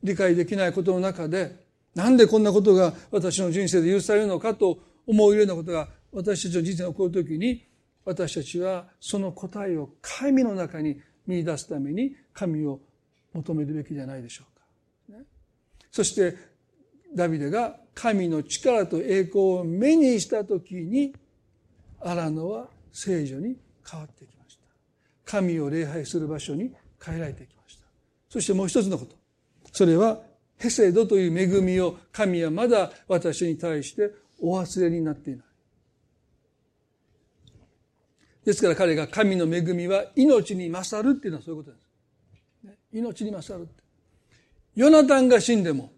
[0.00, 1.56] 理解できないことの中で
[1.92, 7.66] なんでこんなことが私の人生で許されるのかと思うようなことが私たちの人生に起こるときに
[8.04, 12.78] 私たちはその答えを神の中に見出すために神を
[13.32, 14.44] 求めるべきじゃないでしょ
[15.08, 15.18] うか。
[15.18, 15.24] ね、
[15.90, 16.36] そして
[17.12, 21.12] ダビデが神の力と栄光を目にしたときに
[22.04, 23.56] 荒野は聖女に
[23.90, 24.62] 変わってきました。
[25.24, 26.70] 神を礼拝する場所に
[27.02, 27.84] 変えられてきました。
[28.28, 29.16] そしてもう一つのこと。
[29.72, 30.20] それは
[30.58, 35.44] ヘセドという恵みを神はまだ私に対してお忘れになっていない。
[38.44, 41.84] ですから彼が神の恵みは命に勝るっていうのはそういうことです。
[42.92, 43.82] 命に勝るって。
[44.76, 45.92] ヨナタンが死んでも、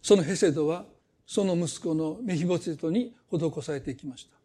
[0.00, 0.84] そのヘセドは
[1.26, 4.35] その息子のメヒボセトに施されていきました。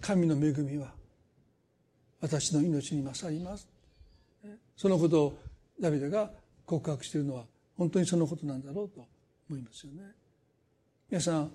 [0.00, 0.92] 神の恵みは
[2.20, 3.68] 私の命に勝ります。
[4.76, 5.38] そのことを
[5.80, 6.30] ダビデが
[6.64, 7.44] 告白しているのは
[7.76, 9.06] 本当にそのことなんだろうと
[9.48, 10.02] 思いますよね。
[11.10, 11.50] 皆さん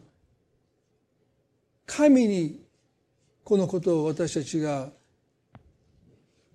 [1.85, 2.65] 神に
[3.43, 4.89] このことを私たちが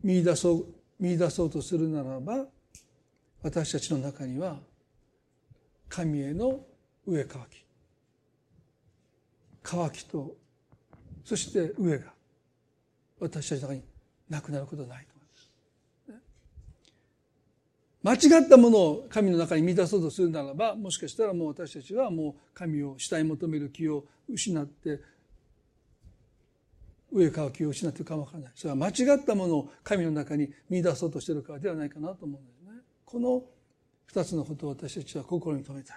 [0.03, 0.67] 見出そう
[0.99, 2.47] 見出そうとするならば
[3.43, 4.59] 私たちの中には
[5.89, 6.61] 神への
[7.07, 7.65] 上乾き
[9.63, 10.37] 乾きと
[11.25, 12.13] そして上が
[13.21, 13.83] 私たちの中に
[14.29, 15.27] なくなることはないと思い
[18.13, 18.31] ます。
[18.31, 25.01] 間違ったものを神の中に満たそうとするならばもしかしたらもう私たちはもう神を慕い求める気を失って
[27.13, 28.53] 上乾きを失ってるかもわからない。
[28.55, 32.81] それは間違ったものを神の中に見出そうとしてるからではないかなと思うんですね。
[33.05, 33.43] この
[34.07, 35.97] 二つのことを私たちは心に留めたい。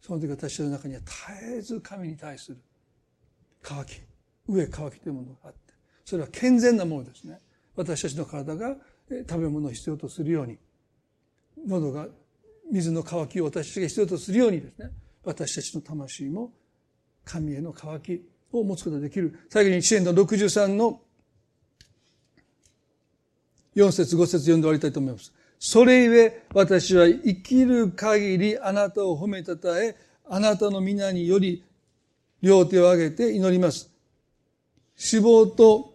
[0.00, 1.14] その時私たちの中には絶
[1.56, 2.58] えず神に対する
[3.66, 4.00] 乾き
[4.48, 5.58] 上乾きというものがあって
[6.04, 7.40] それは健全なものですね
[7.74, 8.76] 私たちの体が
[9.28, 10.58] 食べ物を必要とするように
[11.66, 12.06] 喉が
[12.70, 14.90] 水の乾きを私たちが必要とするようにですね
[15.24, 16.52] 私たちの魂も
[17.24, 19.38] 神への乾きを持つことができる。
[19.50, 21.00] 最後に支援の63の
[23.74, 25.32] 4節5節読んで終わりたいと思います。
[25.58, 29.96] それゆえ私は生きる限りあなたを褒めたたえ、
[30.28, 31.64] あなたの皆により
[32.42, 33.90] 両手を上げて祈ります。
[34.96, 35.94] 死亡と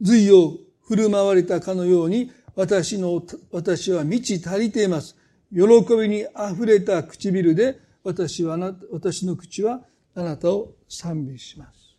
[0.00, 5.16] 髄を振る舞われたかのように私の、私は満ち足りています。
[5.52, 5.62] 喜
[5.96, 8.58] びに溢れた唇で私は
[8.90, 9.80] 私の口は
[10.14, 11.96] あなたを賛美します。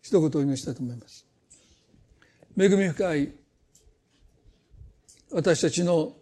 [0.00, 1.26] 一言お祈りしたいと思います。
[2.56, 3.32] 恵み深い
[5.30, 6.16] 私たちの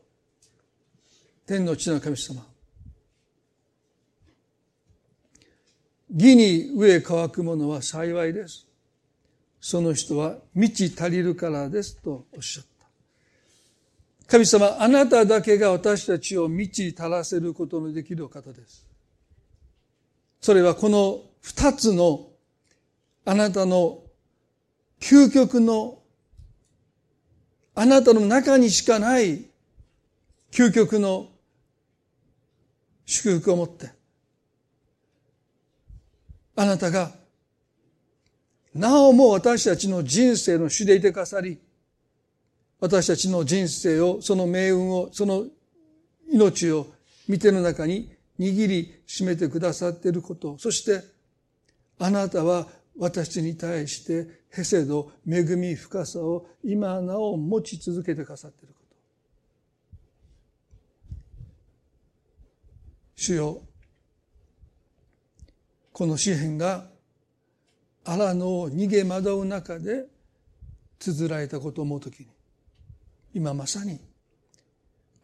[1.47, 2.55] 天の地の神様。
[6.12, 8.66] 義に上乾く者は幸いです。
[9.61, 12.86] その人は満ち足りるからですとおっしゃった。
[14.28, 18.86] 神様、あなただけが私たちを満ち足らせることのできる方です。
[20.40, 22.28] それはこの二つの
[23.24, 24.02] あなたの
[25.00, 25.98] 究極の
[27.74, 29.44] あなたの中にしかない
[30.52, 31.28] 究極の
[33.04, 33.95] 祝福を持って
[36.57, 37.12] あなたが
[38.74, 41.59] なおも私たちの人生の主でいてかさり
[42.80, 45.44] 私たちの人生をその命運をその
[46.30, 46.86] 命を
[47.28, 51.02] 見ての中に握りしめてくださっていること、そして
[51.98, 52.66] あなたは
[52.98, 58.96] 私に対してヘセド、恵み、深さを今なお持ち続けてくださっていること。
[63.16, 63.62] 主よ、
[65.97, 66.84] この詩篇が
[68.05, 70.05] 荒野を逃げ惑う中で
[70.99, 72.26] 綴られたことを思うときに、
[73.32, 73.99] 今まさに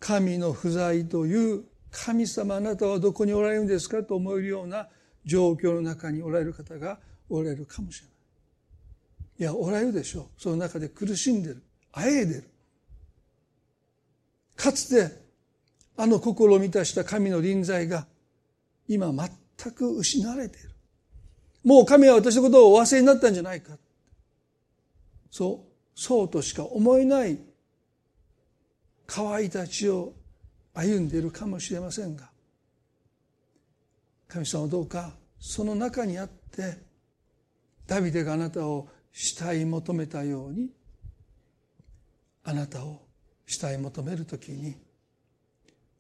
[0.01, 4.89] 神の不在という神様あなたはどこにおられるんですかと思えるような
[5.27, 6.99] 状況の中におられる方が
[7.29, 8.17] おられるかもしれない。
[9.41, 10.25] いや、おられるでしょう。
[10.39, 11.63] その中で苦しんでる。
[11.93, 12.45] あえいでる。
[14.57, 15.23] かつて、
[15.99, 18.07] あの心を満たした神の臨在が、
[18.89, 19.13] 今
[19.63, 20.71] 全く失われている。
[21.65, 23.77] もう神は私のことをお忘れになったんじゃないか。
[25.31, 27.39] そう、そうとしか思えない
[29.07, 30.15] 乾いた血を
[30.75, 32.31] 歩んでいるかもしれませんが
[34.29, 36.79] 神様どうかその中にあって
[37.87, 40.71] ダビデがあなたを慕い求めたように
[42.45, 43.03] あなたを
[43.47, 44.77] 慕い求めるときに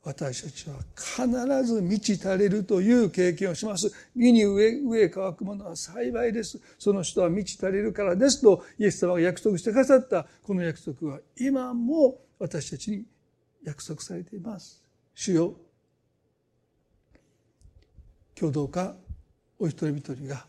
[0.04, 3.86] 私たちは必ず満ち足れるという経験をします。
[4.16, 6.60] 義に上、上乾くものは幸いです。
[6.76, 13.04] その人は満ち足りるからですと、イエス様が約束してくださったこの約束は今も私たちに
[13.62, 14.82] 約束されています。
[15.14, 15.54] 主よ、
[18.36, 18.96] 今日どうか
[19.60, 20.44] お一人一人が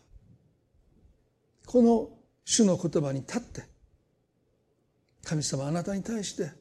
[1.67, 2.09] この
[2.43, 3.63] 主の言葉に立って
[5.23, 6.51] 神様あなたに対して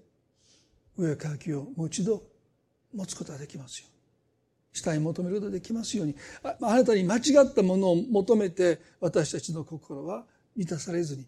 [0.99, 2.32] 上かきをもう一度
[2.95, 3.87] 持つことができますよ。
[3.89, 3.93] うに
[4.73, 6.17] 下に求めることができますように。
[6.43, 10.25] ああなたに間違ったものを求めて私たちの心は
[10.57, 11.27] 満たされずに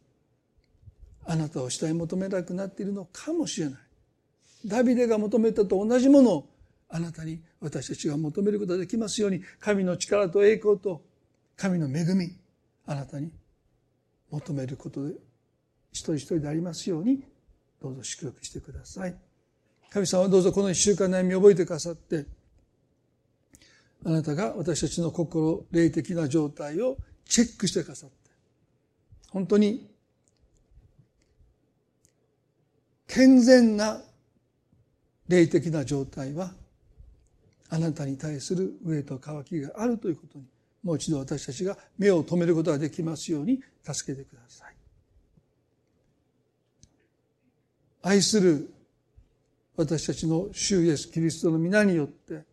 [1.27, 3.79] あなたを下に求めなくなっているのかもしれない。
[4.67, 6.49] ダビデが求めたと同じものを
[6.89, 9.43] あなたに私たちが求めることができますように。
[9.61, 11.03] 神の力と栄光と
[11.57, 12.37] 神の恵み
[12.87, 13.31] あなたに
[14.31, 15.15] 求めることで
[15.93, 17.23] 一人一人でありますように
[17.81, 19.15] どうぞ祝福してください。
[19.91, 22.27] 神様はどうぞこの一週間悩みを覚えてくださって
[24.05, 28.17] あなたが私たちの心霊的な状態をチェックしてくださって
[29.31, 29.89] 本当に
[33.07, 34.01] 健全な
[35.29, 36.53] 霊的な状態は
[37.71, 40.45] あなたに対する上と渇きがあるということに
[40.83, 44.75] もう一度私たちが目を留めることができますように助けてください。
[48.03, 48.74] 愛する
[49.77, 52.45] 私たちの主イエス・キリストの皆によって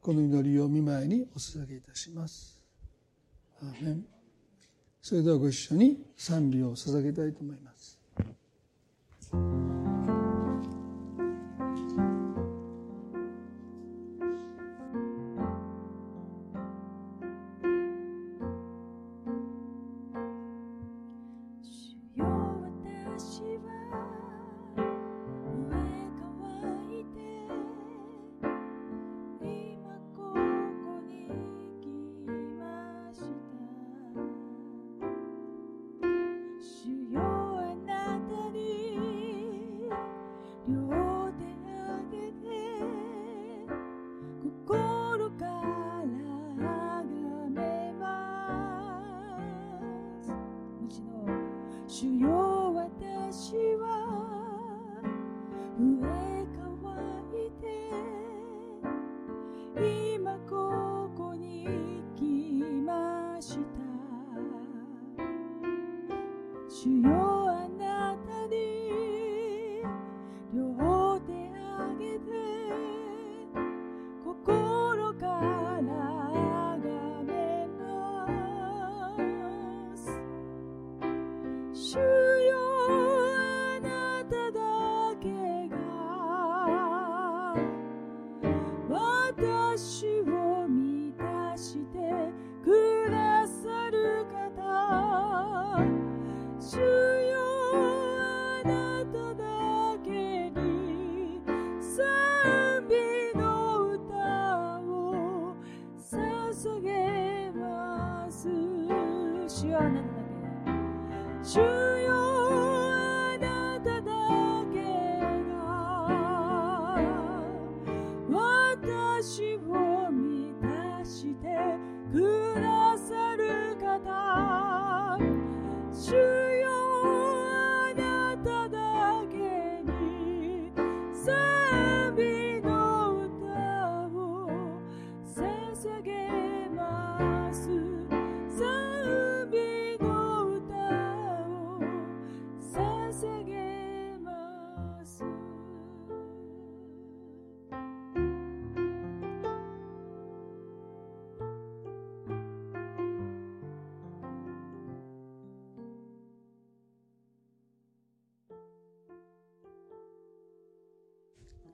[0.00, 2.60] この祈りを見舞いにお捧げいたします。
[3.62, 4.04] アーメン
[5.00, 7.98] それではご一緒に賛美を捧げたいと思います。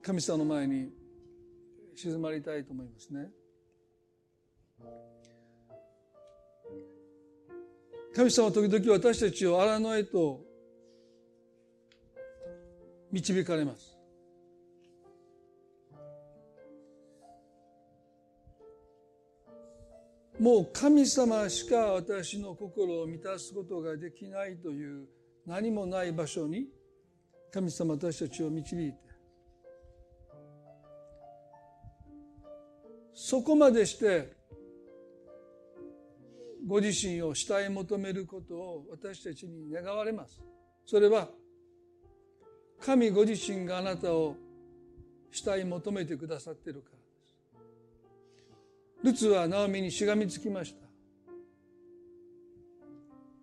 [0.09, 0.89] 神様の前に
[1.95, 3.29] 静まりたいと思いますね。
[8.15, 10.41] 神様は時々私たちを荒野へと
[13.11, 13.99] 導かれます。
[20.39, 25.07] もう神様しか私の心を満たすことができないという
[25.45, 26.65] 何もない場所に
[27.53, 29.08] 神様私たちを導いて
[33.21, 34.31] そこまでして
[36.65, 40.41] ご自身を慕い求めることを私たちに願われます。
[40.85, 41.27] それは
[42.79, 44.37] 神ご自身があなたを
[45.31, 46.97] 慕い求めてくださっているから
[49.11, 49.25] です。
[49.27, 50.73] ルツはナオミにしがみつきまし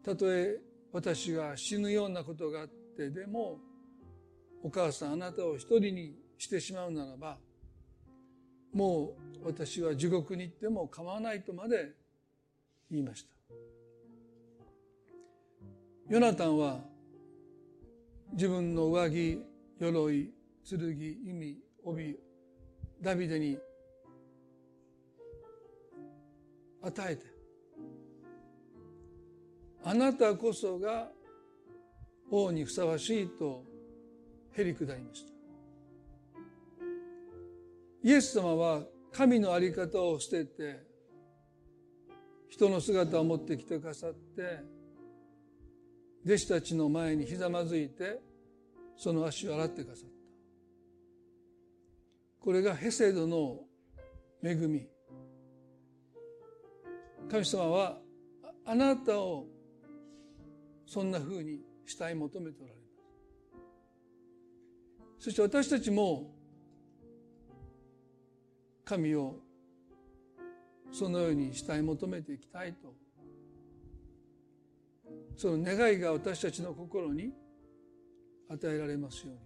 [0.03, 0.13] た。
[0.13, 0.57] たとえ
[0.91, 3.59] 私が死ぬようなことがあってでも
[4.63, 7.37] お母さんあなたを一人にしてしまうならば
[8.77, 11.93] もう私は地獄に行っても構わないとまで
[12.91, 13.31] 言いました。
[16.11, 16.81] ヨナタンは
[18.35, 19.43] 自分の上着
[19.81, 20.31] 鎧
[20.63, 20.79] 剣
[21.25, 22.19] 弓帯
[23.01, 23.59] ダビデに
[26.83, 27.25] 与えて
[29.85, 31.09] あなたこそが
[32.31, 33.65] 王にふさわしいと
[34.55, 35.36] へり下りました
[38.07, 40.81] イエス様は神の在り方を捨てて
[42.49, 44.61] 人の姿を持ってきてくださって
[46.25, 48.21] 弟子たちの前にひざまずいて
[48.97, 50.15] その足を洗ってくださった。
[52.39, 53.59] これがヘセドの
[54.41, 54.87] 恵み。
[57.29, 57.99] 神様は
[58.65, 59.49] あなたを
[60.87, 62.87] そんなふうにしたい求めておられま
[65.19, 65.25] す。
[65.25, 66.36] そして私たちも
[68.87, 69.35] 神を
[70.93, 72.95] そのようにしたい求めていきたいと。
[75.37, 77.33] その願いが私たちの心に
[78.49, 79.41] 与えられますように。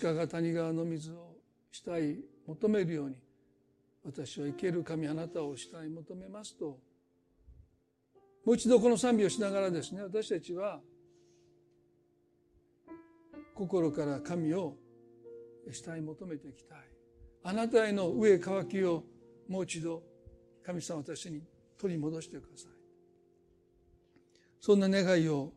[0.00, 1.36] 鹿が谷川の水を
[1.70, 3.16] したい求めるように
[4.04, 6.78] 私は生ける神あなたをしたい求めますと。
[8.44, 10.80] もう一度この賛美をしながらですね私たちは
[13.54, 14.76] 心から神を
[15.72, 16.78] したい求めていきたい
[17.44, 19.04] あなたへの上乾きを
[19.48, 20.02] もう一度
[20.64, 21.42] 神様私に
[21.78, 22.72] 取り戻してください
[24.60, 25.52] そんな願いを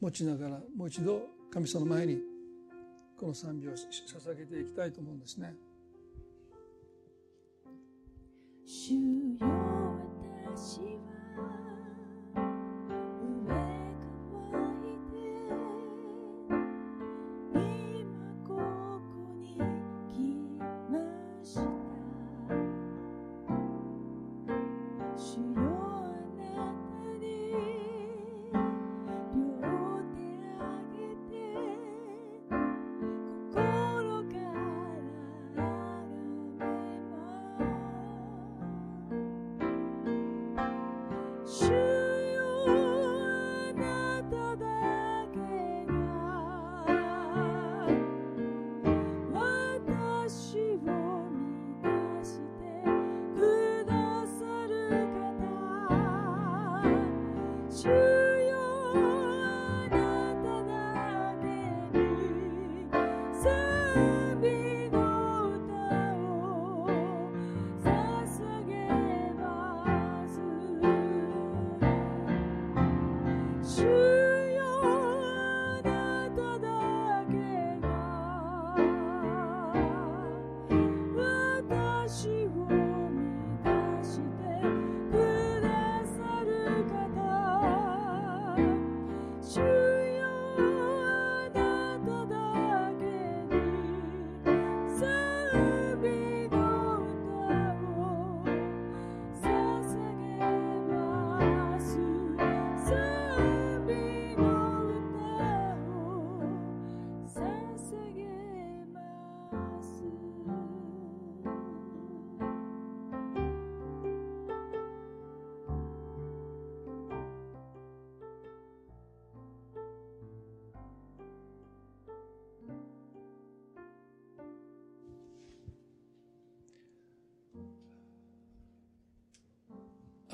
[0.00, 2.18] 持ちながらもう一度神様の前に
[3.18, 5.54] この賛美を捧げていきたいと思うんですね。
[8.66, 9.00] 主よ
[10.54, 10.80] 私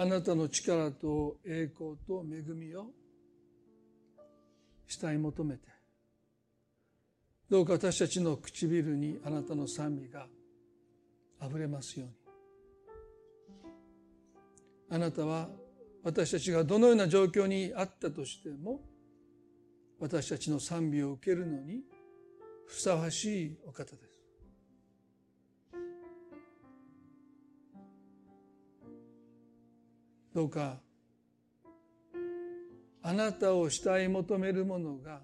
[0.03, 2.87] あなたの力と栄光と恵みを
[4.89, 5.69] 慕い求めて
[7.49, 10.27] どうか私たちの唇にあなたの賛美が
[11.39, 12.15] あふれますように。
[14.91, 15.49] あなたは
[16.03, 18.81] 私たちがどのような状況にあったとしても
[20.01, 21.83] 私たちの賛美を受けるのに
[22.66, 24.12] ふさわしいお方です。
[30.35, 30.79] どうか
[33.03, 35.21] あなたを慕い求める者が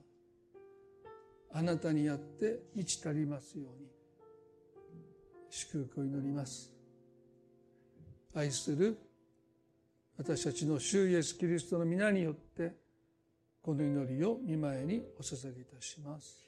[1.53, 3.89] あなたにやって満ち足りますように
[5.51, 6.71] 祝福を祈ります。
[8.35, 8.99] 愛する
[10.19, 12.75] 私たちの主イエス・キリストの皆によって
[13.63, 16.48] この祈りを見舞いにお捧げいたします。